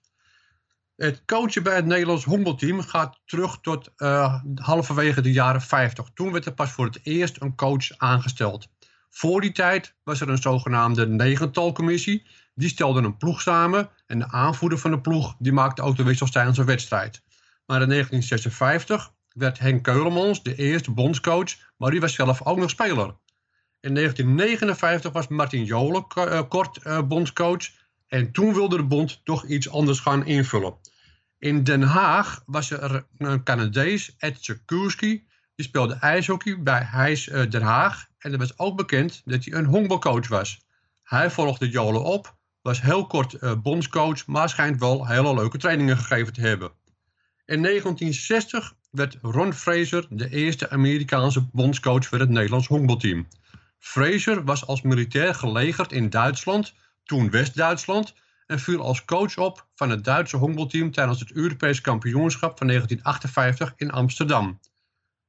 Het 0.96 1.26
coachen 1.26 1.64
bij 1.64 1.76
het 1.76 1.86
Nederlands 1.86 2.24
honkbalteam 2.24 2.82
gaat 2.82 3.20
terug 3.26 3.60
tot 3.62 3.92
eh, 3.96 4.42
halverwege 4.56 5.22
de 5.22 5.32
jaren 5.32 5.62
50. 5.62 6.10
Toen 6.14 6.32
werd 6.32 6.46
er 6.46 6.54
pas 6.54 6.72
voor 6.72 6.86
het 6.86 7.00
eerst 7.04 7.42
een 7.42 7.56
coach 7.56 7.98
aangesteld. 7.98 8.68
Voor 9.10 9.42
die 9.42 9.52
tijd 9.52 9.96
was 10.04 10.22
er 10.22 10.30
een 10.30 10.42
zogenaamde 10.42 11.08
negentalcommissie. 11.08 12.28
Die 12.56 12.70
stelde 12.70 13.02
een 13.02 13.18
ploeg 13.18 13.42
samen 13.42 13.90
en 14.08 14.20
de 14.20 14.32
aanvoerder 14.32 14.78
van 14.78 14.92
de 14.92 15.02
ploeg 15.02 15.36
die 15.40 15.54
maakte 15.54 15.82
ook 15.82 15.98
de 15.98 16.04
wissels 16.04 16.32
tijdens 16.32 16.58
een 16.58 16.66
wedstrijd. 16.66 17.22
Maar 17.66 17.82
in 17.82 17.90
1956 17.90 19.12
werd 19.34 19.60
Henk 19.60 19.84
Keulemans 19.84 20.44
de 20.44 20.56
eerste 20.56 20.92
bondscoach, 20.92 21.56
maar 21.78 21.92
die 21.92 22.00
was 22.00 22.14
zelf 22.14 22.46
ook 22.46 22.58
nog 22.58 22.70
speler. 22.70 23.16
In 23.80 23.94
1959 23.94 25.12
was 25.12 25.28
Martin 25.28 25.64
Jolen 25.64 26.08
ko- 26.08 26.26
eh, 26.26 26.42
kort 26.48 26.78
eh, 26.78 27.02
bondscoach 27.08 27.70
en 28.08 28.32
toen 28.32 28.54
wilde 28.54 28.78
de 28.78 28.84
bond 28.84 29.22
toch 29.24 29.46
iets 29.46 29.70
anders 29.70 30.00
gaan 30.00 30.26
invullen. 30.26 30.78
In 31.40 31.64
Den 31.64 31.82
Haag 31.82 32.44
was 32.46 32.72
er 32.72 33.06
een 33.18 33.44
Canadees, 33.44 34.16
Ed 34.18 34.38
Sikorski, 34.40 35.28
die 35.56 35.66
speelde 35.66 35.94
ijshockey 35.94 36.62
bij 36.62 36.82
Heijs 36.84 37.30
eh, 37.30 37.50
Den 37.50 37.62
Haag. 37.62 38.08
En 38.18 38.32
er 38.32 38.38
was 38.38 38.58
ook 38.58 38.78
bekend 38.78 39.22
dat 39.26 39.46
hij 39.46 39.54
een 39.54 39.66
honkbalcoach 39.66 40.28
was. 40.28 40.66
Hij 41.04 41.32
volgde 41.32 41.70
Jolen 41.70 42.04
op, 42.04 42.36
was 42.62 42.82
heel 42.82 43.08
kort 43.08 43.34
eh, 43.34 43.54
bondscoach, 43.62 44.26
maar 44.28 44.50
schijnt 44.50 44.80
wel 44.80 45.08
hele 45.08 45.34
leuke 45.34 45.58
trainingen 45.58 45.98
gegeven 45.98 46.34
te 46.34 46.42
hebben. 46.42 46.72
In 47.46 47.62
1960 47.62 48.76
werd 48.92 49.18
Ron 49.22 49.54
Fraser 49.54 50.06
de 50.10 50.30
eerste 50.30 50.70
Amerikaanse 50.70 51.50
bondscoach 51.52 52.06
voor 52.06 52.20
het 52.20 52.30
Nederlands 52.30 52.68
honkbalteam. 52.68 53.28
Fraser 53.80 54.44
was 54.44 54.66
als 54.68 54.82
militair 54.82 55.36
gelegerd 55.36 55.92
in 55.92 56.10
Duitsland, 56.10 56.74
toen 57.04 57.30
West-Duitsland, 57.30 58.14
en 58.48 58.60
viel 58.60 58.82
als 58.82 59.06
coach 59.06 59.38
op 59.38 59.68
van 59.76 59.90
het 59.90 60.04
Duitse 60.04 60.38
honkbalteam 60.38 60.92
tijdens 60.92 61.20
het 61.20 61.32
Europees 61.32 61.82
kampioenschap 61.82 62.58
van 62.58 62.68
1958 62.68 63.74
in 63.76 63.92
Amsterdam. 63.92 64.60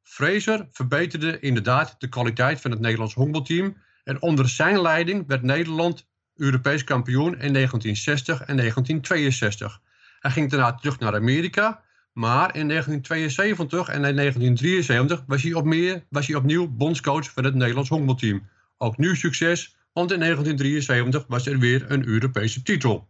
Fraser 0.03 0.69
verbeterde 0.73 1.41
inderdaad 1.41 1.95
de 1.99 2.09
kwaliteit 2.09 2.61
van 2.61 2.71
het 2.71 2.81
Nederlands 2.81 3.15
honkbalteam 3.15 3.77
en 4.05 4.23
onder 4.23 4.49
zijn 4.49 4.81
leiding 4.81 5.27
werd 5.27 5.43
Nederland 5.43 6.07
Europees 6.35 6.85
kampioen 6.85 7.33
in 7.41 7.53
1960 7.53 8.41
en 8.41 8.57
1962. 8.57 9.81
Hij 10.21 10.31
ging 10.31 10.51
daarna 10.51 10.75
terug 10.75 10.99
naar 10.99 11.15
Amerika, 11.15 11.83
maar 12.13 12.57
in 12.57 12.69
1972 12.69 13.89
en 13.89 14.05
in 14.05 14.17
1973 14.17 15.25
was 15.27 15.43
hij, 15.43 15.53
opnieuw, 15.53 16.03
was 16.09 16.27
hij 16.27 16.37
opnieuw 16.37 16.69
bondscoach 16.69 17.31
van 17.31 17.45
het 17.45 17.55
Nederlands 17.55 17.89
honkbalteam. 17.89 18.49
Ook 18.79 18.97
nu 18.97 19.17
succes, 19.17 19.77
want 19.93 20.13
in 20.13 20.19
1973 20.19 21.25
was 21.29 21.47
er 21.47 21.59
weer 21.59 21.85
een 21.91 22.07
Europese 22.07 22.63
titel. 22.63 23.09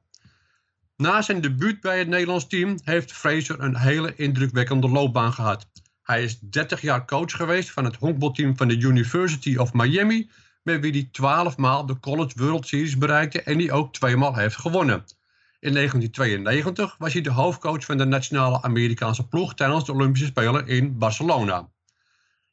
Na 0.96 1.22
zijn 1.22 1.40
debuut 1.40 1.80
bij 1.80 1.98
het 1.98 2.08
Nederlands 2.08 2.46
team 2.46 2.78
heeft 2.84 3.12
Fraser 3.12 3.60
een 3.60 3.76
hele 3.76 4.14
indrukwekkende 4.16 4.88
loopbaan 4.88 5.32
gehad. 5.32 5.70
Hij 6.02 6.22
is 6.22 6.38
30 6.38 6.80
jaar 6.80 7.06
coach 7.06 7.32
geweest 7.32 7.70
van 7.70 7.84
het 7.84 7.96
honkbalteam 7.96 8.56
van 8.56 8.68
de 8.68 8.78
University 8.78 9.56
of 9.56 9.72
Miami, 9.72 10.30
met 10.62 10.80
wie 10.80 10.92
hij 10.92 11.08
12 11.12 11.56
maal 11.56 11.86
de 11.86 12.00
College 12.00 12.32
World 12.36 12.66
Series 12.66 12.98
bereikte 12.98 13.42
en 13.42 13.58
die 13.58 13.72
ook 13.72 13.92
tweemaal 13.92 14.34
heeft 14.34 14.56
gewonnen. 14.56 15.04
In 15.62 15.72
1992 15.72 16.96
was 16.98 17.12
hij 17.12 17.22
de 17.22 17.30
hoofdcoach 17.30 17.84
van 17.84 17.98
de 17.98 18.04
nationale 18.04 18.62
Amerikaanse 18.62 19.28
ploeg 19.28 19.54
tijdens 19.54 19.84
de 19.84 19.92
Olympische 19.92 20.26
Spelen 20.26 20.66
in 20.66 20.98
Barcelona. 20.98 21.68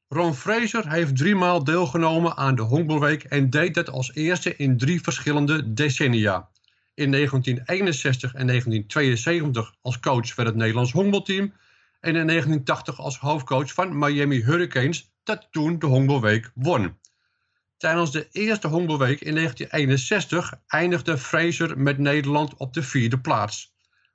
Ron 0.08 0.34
Fraser 0.34 0.92
heeft 0.92 1.18
driemaal 1.18 1.64
deelgenomen 1.64 2.38
aan 2.38 2.56
de 2.56 2.62
honkbalweek 2.62 3.24
en 3.24 3.50
deed 3.50 3.74
dat 3.74 3.90
als 3.90 4.14
eerste 4.14 4.56
in 4.56 4.78
drie 4.78 5.02
verschillende 5.02 5.74
decennia. 5.74 6.50
In 6.94 7.12
1961 7.12 8.34
en 8.34 8.48
1972 8.48 9.74
als 9.82 10.00
coach 10.00 10.34
van 10.34 10.46
het 10.46 10.56
Nederlands 10.56 10.92
honkbalteam 10.92 11.54
en 12.00 12.16
in 12.16 12.28
1980 12.28 13.00
als 13.00 13.18
hoofdcoach 13.18 13.74
van 13.74 13.98
Miami 13.98 14.44
Hurricanes, 14.44 15.12
dat 15.24 15.48
toen 15.52 15.80
de 15.80 15.86
honkbalweek 15.86 16.52
won. 16.56 16.99
Tijdens 17.80 18.12
de 18.12 18.28
eerste 18.32 18.68
honkbalweek 18.68 19.22
in 19.22 19.36
1961 19.36 20.54
eindigde 20.68 21.18
Fraser 21.18 21.80
met 21.80 21.98
Nederland 21.98 22.54
op 22.58 22.74
de 22.74 22.84
vierde 22.84 23.20
plaats. 23.20 23.74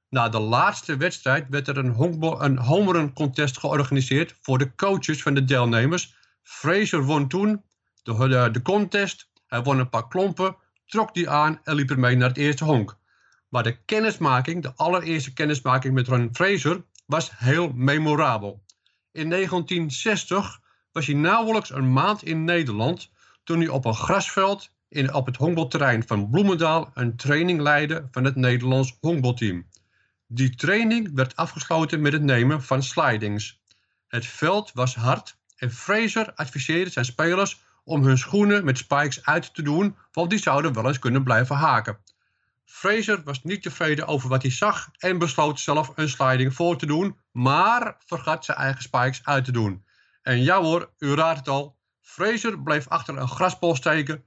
Na 0.08 0.28
de 0.28 0.38
laatste 0.38 0.96
wedstrijd 0.96 1.46
werd 1.48 1.68
er 1.68 1.78
een, 1.78 2.20
een 2.38 2.58
homerun 2.58 3.12
contest 3.12 3.58
georganiseerd 3.58 4.36
voor 4.40 4.58
de 4.58 4.74
coaches 4.74 5.22
van 5.22 5.34
de 5.34 5.44
deelnemers. 5.44 6.14
Fraser 6.42 7.02
won 7.02 7.28
toen 7.28 7.64
de, 8.02 8.28
de, 8.28 8.48
de 8.52 8.62
contest, 8.62 9.30
hij 9.46 9.62
won 9.62 9.78
een 9.78 9.88
paar 9.88 10.08
klompen, 10.08 10.56
trok 10.86 11.14
die 11.14 11.28
aan 11.28 11.60
en 11.62 11.74
liep 11.74 11.90
ermee 11.90 12.16
naar 12.16 12.28
het 12.28 12.38
eerste 12.38 12.64
honk. 12.64 12.98
Maar 13.48 13.62
de 13.62 13.84
kennismaking, 13.84 14.62
de 14.62 14.72
allereerste 14.76 15.32
kennismaking 15.32 15.94
met 15.94 16.08
Ron 16.08 16.28
Fraser, 16.32 16.84
was 17.06 17.30
heel 17.38 17.72
memorabel. 17.74 18.62
In 19.12 19.30
1960 19.30 20.60
was 20.92 21.06
hij 21.06 21.14
nauwelijks 21.14 21.70
een 21.70 21.92
maand 21.92 22.22
in 22.22 22.44
Nederland 22.44 23.12
toen 23.44 23.58
hij 23.58 23.68
op 23.68 23.84
een 23.84 23.94
grasveld 23.94 24.70
in, 24.88 25.14
op 25.14 25.26
het 25.26 25.36
honkbalterrein 25.36 26.06
van 26.06 26.30
Bloemendaal 26.30 26.90
een 26.94 27.16
training 27.16 27.60
leidde 27.60 28.08
van 28.10 28.24
het 28.24 28.36
Nederlands 28.36 28.96
honkbalteam. 29.00 29.66
Die 30.26 30.54
training 30.54 31.10
werd 31.14 31.36
afgesloten 31.36 32.00
met 32.00 32.12
het 32.12 32.22
nemen 32.22 32.62
van 32.62 32.82
slidings. 32.82 33.60
Het 34.06 34.26
veld 34.26 34.72
was 34.72 34.94
hard 34.94 35.36
en 35.56 35.70
Fraser 35.70 36.34
adviseerde 36.34 36.90
zijn 36.90 37.04
spelers 37.04 37.62
om 37.84 38.04
hun 38.04 38.18
schoenen 38.18 38.64
met 38.64 38.78
spikes 38.78 39.24
uit 39.24 39.54
te 39.54 39.62
doen, 39.62 39.96
want 40.12 40.30
die 40.30 40.38
zouden 40.38 40.72
wel 40.72 40.86
eens 40.86 40.98
kunnen 40.98 41.24
blijven 41.24 41.56
haken. 41.56 41.98
Fraser 42.64 43.22
was 43.24 43.42
niet 43.42 43.62
tevreden 43.62 44.06
over 44.06 44.28
wat 44.28 44.42
hij 44.42 44.50
zag 44.50 44.90
en 44.98 45.18
besloot 45.18 45.60
zelf 45.60 45.92
een 45.94 46.08
sliding 46.08 46.54
voor 46.54 46.76
te 46.76 46.86
doen, 46.86 47.16
maar 47.32 47.96
vergat 48.06 48.44
zijn 48.44 48.58
eigen 48.58 48.82
spikes 48.82 49.24
uit 49.24 49.44
te 49.44 49.52
doen. 49.52 49.84
En 50.22 50.42
ja 50.42 50.60
hoor, 50.60 50.90
u 50.98 51.14
raadt 51.14 51.38
het 51.38 51.48
al, 51.48 51.76
Fraser 52.04 52.62
bleef 52.62 52.88
achter 52.88 53.16
een 53.16 53.28
grasbol 53.28 53.74
steken, 53.74 54.24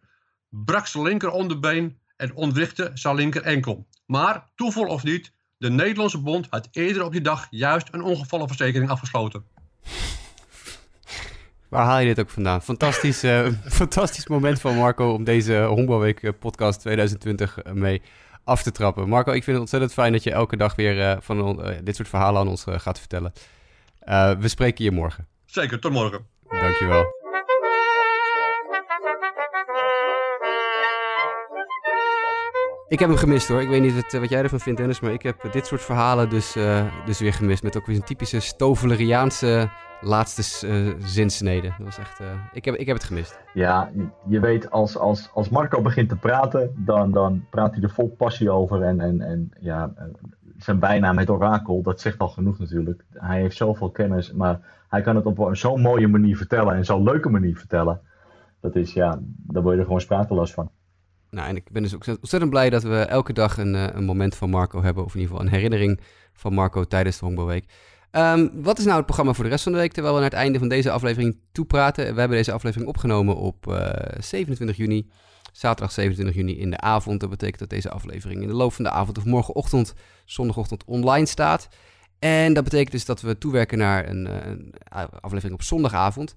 brak 0.49 0.87
zijn 0.87 1.03
linker 1.03 1.29
onderbeen 1.29 1.99
en 2.15 2.35
ontwrichtte 2.35 2.91
zijn 2.93 3.15
linker 3.15 3.41
enkel. 3.41 3.87
Maar, 4.05 4.49
toeval 4.55 4.85
of 4.85 5.03
niet, 5.03 5.31
de 5.57 5.69
Nederlandse 5.69 6.21
bond 6.21 6.47
had 6.49 6.67
eerder 6.71 7.03
op 7.03 7.11
die 7.11 7.21
dag 7.21 7.47
juist 7.49 7.87
een 7.91 8.01
ongevallenverzekering 8.01 8.89
afgesloten. 8.89 9.43
Waar 11.69 11.85
haal 11.85 11.99
je 11.99 12.05
dit 12.05 12.19
ook 12.19 12.29
vandaan? 12.29 12.61
Fantastisch, 12.61 13.23
uh, 13.23 13.47
fantastisch 13.81 14.27
moment 14.27 14.61
van 14.61 14.75
Marco 14.75 15.13
om 15.13 15.23
deze 15.23 15.61
Honkbalweek 15.61 16.23
eh, 16.23 16.31
podcast 16.39 16.79
2020 16.79 17.57
mee 17.73 18.01
af 18.43 18.63
te 18.63 18.71
trappen. 18.71 19.09
Marco, 19.09 19.31
ik 19.31 19.43
vind 19.43 19.51
het 19.51 19.59
ontzettend 19.59 19.93
fijn 19.93 20.11
dat 20.11 20.23
je 20.23 20.31
elke 20.31 20.57
dag 20.57 20.75
weer 20.75 20.97
uh, 20.97 21.17
van 21.19 21.67
uh, 21.67 21.77
dit 21.83 21.95
soort 21.95 22.09
verhalen 22.09 22.41
aan 22.41 22.47
ons 22.47 22.65
gaat 22.67 22.99
vertellen. 22.99 23.33
we 24.39 24.47
spreken 24.47 24.83
je 24.83 24.91
morgen. 24.91 25.27
Zeker, 25.45 25.79
tot 25.79 25.91
morgen. 25.91 26.25
Dankjewel. 26.49 27.16
Ik 32.89 32.99
heb 32.99 33.09
hem 33.09 33.17
gemist 33.17 33.47
hoor. 33.47 33.61
Ik 33.61 33.69
weet 33.69 33.81
niet 33.81 33.95
wat, 33.95 34.21
wat 34.21 34.29
jij 34.29 34.43
ervan 34.43 34.59
vindt, 34.59 34.79
Dennis, 34.79 34.99
maar 34.99 35.11
ik 35.11 35.21
heb 35.21 35.51
dit 35.51 35.65
soort 35.65 35.81
verhalen 35.81 36.29
dus, 36.29 36.55
dus 37.05 37.19
weer 37.19 37.33
gemist. 37.33 37.63
Met 37.63 37.77
ook 37.77 37.85
weer 37.85 37.95
een 37.95 38.03
typische 38.03 38.39
Stoveleriaanse 38.39 39.69
laatste 40.01 40.67
uh, 40.67 40.93
zinsnede. 40.99 41.67
Dat 41.67 41.85
was 41.85 41.97
echt, 41.97 42.19
ik, 42.53 42.65
heb, 42.65 42.75
ik 42.75 42.85
heb 42.85 42.95
het 42.95 43.05
gemist. 43.05 43.39
Ja, 43.53 43.89
je 44.27 44.39
weet, 44.39 44.71
als, 44.71 44.97
als, 44.97 45.29
als 45.33 45.49
Marco 45.49 45.81
begint 45.81 46.09
te 46.09 46.15
praten, 46.15 46.73
dan, 46.75 47.11
dan 47.11 47.45
praat 47.49 47.73
hij 47.73 47.83
er 47.83 47.89
vol 47.89 48.15
passie 48.17 48.51
over. 48.51 48.81
En, 48.81 48.99
en, 48.99 49.21
en 49.21 49.51
ja, 49.59 49.91
eh, 49.95 50.03
zijn 50.57 50.79
bijnaam, 50.79 51.17
het 51.17 51.29
orakel, 51.29 51.81
dat 51.81 52.01
zegt 52.01 52.19
al 52.19 52.29
genoeg 52.29 52.59
natuurlijk. 52.59 53.05
Hij 53.13 53.41
heeft 53.41 53.57
zoveel 53.57 53.89
kennis, 53.89 54.33
maar 54.33 54.59
hij 54.89 55.01
kan 55.01 55.15
het 55.15 55.25
op 55.25 55.49
zo'n 55.51 55.81
mooie 55.81 56.07
manier 56.07 56.37
vertellen 56.37 56.75
en 56.75 56.85
zo'n 56.85 57.03
leuke 57.03 57.29
manier 57.29 57.57
vertellen. 57.57 58.01
Dat 58.59 58.75
is, 58.75 58.93
ja, 58.93 59.19
daar 59.21 59.61
word 59.61 59.73
je 59.73 59.79
er 59.79 59.85
gewoon 59.85 60.01
sprakeloos 60.01 60.53
van. 60.53 60.69
Nou, 61.29 61.47
en 61.47 61.55
ik 61.55 61.71
ben 61.71 61.83
dus 61.83 61.95
ook 61.95 62.07
ontzettend 62.07 62.49
blij 62.51 62.69
dat 62.69 62.83
we 62.83 62.99
elke 62.99 63.33
dag 63.33 63.57
een, 63.57 63.73
een 63.73 64.05
moment 64.05 64.35
van 64.35 64.49
Marco 64.49 64.81
hebben. 64.81 65.03
Of 65.03 65.13
in 65.13 65.19
ieder 65.19 65.35
geval 65.35 65.47
een 65.47 65.53
herinnering 65.53 65.99
van 66.33 66.53
Marco 66.53 66.83
tijdens 66.83 67.19
de 67.19 67.25
Honkbalweek. 67.25 67.65
Um, 68.11 68.51
wat 68.61 68.77
is 68.77 68.83
nou 68.83 68.97
het 68.97 69.05
programma 69.05 69.33
voor 69.33 69.43
de 69.43 69.49
rest 69.49 69.63
van 69.63 69.71
de 69.71 69.77
week, 69.77 69.91
terwijl 69.91 70.13
we 70.13 70.21
naar 70.21 70.29
het 70.29 70.39
einde 70.39 70.59
van 70.59 70.67
deze 70.67 70.91
aflevering 70.91 71.37
toepraten? 71.51 72.13
We 72.13 72.19
hebben 72.19 72.37
deze 72.37 72.51
aflevering 72.51 72.89
opgenomen 72.89 73.35
op 73.35 73.67
uh, 73.67 73.87
eh, 73.87 74.21
27 74.21 74.77
juni, 74.77 75.09
zaterdag 75.51 75.91
27 75.91 76.35
juni 76.35 76.59
in 76.59 76.69
de 76.69 76.79
avond. 76.79 77.19
Dat 77.19 77.29
betekent 77.29 77.59
dat 77.59 77.69
deze 77.69 77.89
aflevering 77.89 78.41
in 78.41 78.47
de 78.47 78.53
loop 78.53 78.73
van 78.73 78.83
de 78.83 78.89
avond 78.89 79.17
of 79.17 79.25
morgenochtend, 79.25 79.93
zondagochtend 80.25 80.83
online 80.85 81.25
staat. 81.25 81.67
En 82.19 82.53
dat 82.53 82.63
betekent 82.63 82.91
dus 82.91 83.05
dat 83.05 83.21
we 83.21 83.37
toewerken 83.37 83.77
naar 83.77 84.09
een, 84.09 84.27
eh, 84.27 84.45
een 84.45 84.73
aflevering 85.21 85.53
op 85.53 85.61
zondagavond. 85.61 86.33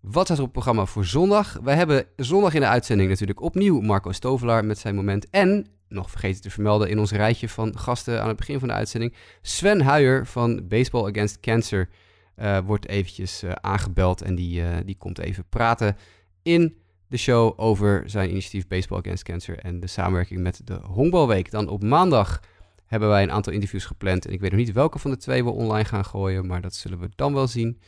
Wat 0.00 0.24
staat 0.24 0.36
er 0.36 0.42
op 0.42 0.54
het 0.54 0.64
programma 0.64 0.84
voor 0.84 1.04
zondag? 1.04 1.58
We 1.62 1.70
hebben 1.70 2.06
zondag 2.16 2.54
in 2.54 2.60
de 2.60 2.66
uitzending 2.66 3.08
natuurlijk 3.08 3.40
opnieuw 3.40 3.80
Marco 3.80 4.12
Stovelaar 4.12 4.64
met 4.64 4.78
zijn 4.78 4.94
moment. 4.94 5.30
En 5.30 5.66
nog 5.88 6.10
vergeten 6.10 6.42
te 6.42 6.50
vermelden 6.50 6.88
in 6.88 6.98
ons 6.98 7.12
rijtje 7.12 7.48
van 7.48 7.78
gasten 7.78 8.22
aan 8.22 8.28
het 8.28 8.36
begin 8.36 8.58
van 8.58 8.68
de 8.68 8.74
uitzending. 8.74 9.14
Sven 9.42 9.80
Huijer 9.80 10.26
van 10.26 10.68
Baseball 10.68 11.10
Against 11.10 11.40
Cancer 11.40 11.88
uh, 12.36 12.58
wordt 12.58 12.88
eventjes 12.88 13.42
uh, 13.42 13.52
aangebeld 13.52 14.22
en 14.22 14.34
die, 14.34 14.60
uh, 14.60 14.76
die 14.84 14.96
komt 14.98 15.18
even 15.18 15.44
praten 15.48 15.96
in 16.42 16.76
de 17.06 17.16
show 17.16 17.52
over 17.56 18.02
zijn 18.06 18.30
initiatief 18.30 18.66
Baseball 18.66 18.98
Against 18.98 19.22
Cancer 19.22 19.58
en 19.58 19.80
de 19.80 19.86
samenwerking 19.86 20.40
met 20.40 20.60
de 20.64 20.74
Honkbalweek. 20.74 21.50
Dan 21.50 21.68
op 21.68 21.82
maandag 21.82 22.42
hebben 22.86 23.08
wij 23.08 23.22
een 23.22 23.32
aantal 23.32 23.52
interviews 23.52 23.84
gepland 23.84 24.26
en 24.26 24.32
ik 24.32 24.40
weet 24.40 24.50
nog 24.50 24.60
niet 24.60 24.72
welke 24.72 24.98
van 24.98 25.10
de 25.10 25.16
twee 25.16 25.44
we 25.44 25.50
online 25.50 25.84
gaan 25.84 26.04
gooien, 26.04 26.46
maar 26.46 26.60
dat 26.60 26.74
zullen 26.74 26.98
we 26.98 27.08
dan 27.14 27.34
wel 27.34 27.46
zien. 27.46 27.80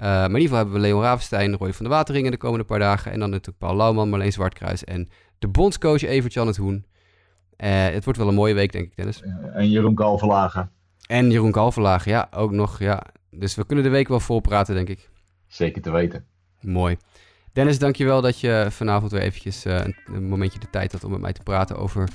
Maar 0.00 0.24
in 0.24 0.30
ieder 0.30 0.40
geval 0.40 0.56
hebben 0.56 0.74
we 0.74 0.80
Leon 0.80 1.02
Ravenstein, 1.02 1.54
Roy 1.54 1.72
van 1.72 1.84
de 1.84 1.90
Wateringen 1.90 2.30
de 2.30 2.36
komende 2.36 2.64
paar 2.64 2.78
dagen 2.78 3.12
en 3.12 3.20
dan 3.20 3.30
natuurlijk 3.30 3.58
Paul 3.58 3.76
Lauwman, 3.76 4.08
Marleen 4.08 4.32
Zwartkruis 4.32 4.84
en 4.84 5.08
de 5.38 5.48
bondscoach 5.48 6.02
Evert-Jan 6.02 6.46
het 6.46 6.56
Hoen. 6.56 6.86
Uh, 7.56 7.88
het 7.88 8.04
wordt 8.04 8.18
wel 8.18 8.28
een 8.28 8.34
mooie 8.34 8.54
week, 8.54 8.72
denk 8.72 8.84
ik, 8.84 8.96
Dennis. 8.96 9.22
En 9.52 9.70
Jeroen 9.70 9.94
Kalverlagen. 9.94 10.70
En 11.06 11.30
Jeroen 11.30 11.50
Kalverlagen, 11.50 12.10
ja, 12.10 12.28
ook 12.30 12.52
nog. 12.52 12.78
Ja. 12.78 13.02
Dus 13.30 13.54
we 13.54 13.66
kunnen 13.66 13.84
de 13.84 13.90
week 13.90 14.08
wel 14.08 14.20
vol 14.20 14.40
praten, 14.40 14.74
denk 14.74 14.88
ik. 14.88 15.10
Zeker 15.46 15.82
te 15.82 15.90
weten. 15.90 16.24
Mooi. 16.60 16.96
Dennis, 17.52 17.78
dankjewel 17.78 18.20
dat 18.20 18.40
je 18.40 18.66
vanavond 18.70 19.12
weer 19.12 19.20
eventjes 19.20 19.66
uh, 19.66 19.80
een 20.04 20.28
momentje 20.28 20.58
de 20.58 20.70
tijd 20.70 20.92
had 20.92 21.04
om 21.04 21.10
met 21.10 21.20
mij 21.20 21.32
te 21.32 21.42
praten 21.42 21.76
over 21.76 22.08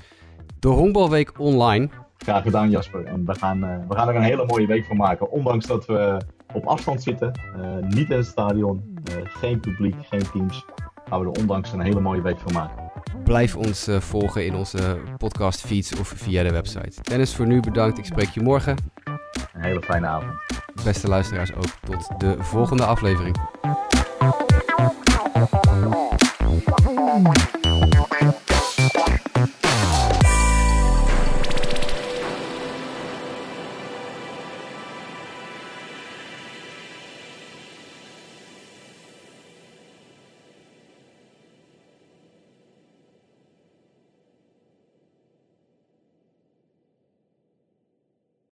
de 0.60 0.67
Honkbalweek 0.67 1.39
online. 1.39 1.89
Graag 2.17 2.43
gedaan, 2.43 2.69
Jasper. 2.69 3.06
En 3.06 3.26
we 3.26 3.36
gaan, 3.36 3.60
we 3.88 3.96
gaan 3.96 4.08
er 4.10 4.15
een 4.15 4.22
hele 4.22 4.46
mooie 4.46 4.67
week 4.67 4.86
van 4.86 4.98
maken. 4.98 5.32
Ondanks 5.32 5.65
dat 5.65 5.86
we 5.86 6.22
op 6.53 6.65
afstand 6.65 7.03
zitten, 7.03 7.39
niet 7.81 8.09
in 8.09 8.17
het 8.17 8.25
stadion, 8.25 8.97
geen 9.23 9.59
publiek, 9.59 9.95
geen 10.01 10.31
teams, 10.31 10.65
gaan 11.09 11.19
we 11.19 11.25
er 11.25 11.31
ondanks 11.31 11.71
een 11.71 11.81
hele 11.81 11.99
mooie 11.99 12.21
week 12.21 12.39
van 12.39 12.53
maken. 12.53 12.91
Blijf 13.23 13.55
ons 13.55 13.87
uh, 13.87 13.99
volgen 13.99 14.45
in 14.45 14.55
onze 14.55 14.97
podcast 15.17 15.61
feeds 15.61 15.99
of 15.99 16.07
via 16.07 16.43
de 16.43 16.51
website. 16.51 17.01
Dennis, 17.01 17.35
voor 17.35 17.47
nu 17.47 17.59
bedankt. 17.59 17.97
Ik 17.97 18.05
spreek 18.05 18.29
je 18.29 18.41
morgen. 18.41 18.75
Een 19.53 19.63
hele 19.63 19.81
fijne 19.81 20.07
avond. 20.07 20.33
Beste 20.83 21.07
luisteraars 21.07 21.53
ook 21.53 21.69
tot 21.85 22.19
de 22.19 22.35
volgende 22.39 22.85
aflevering. 22.85 23.37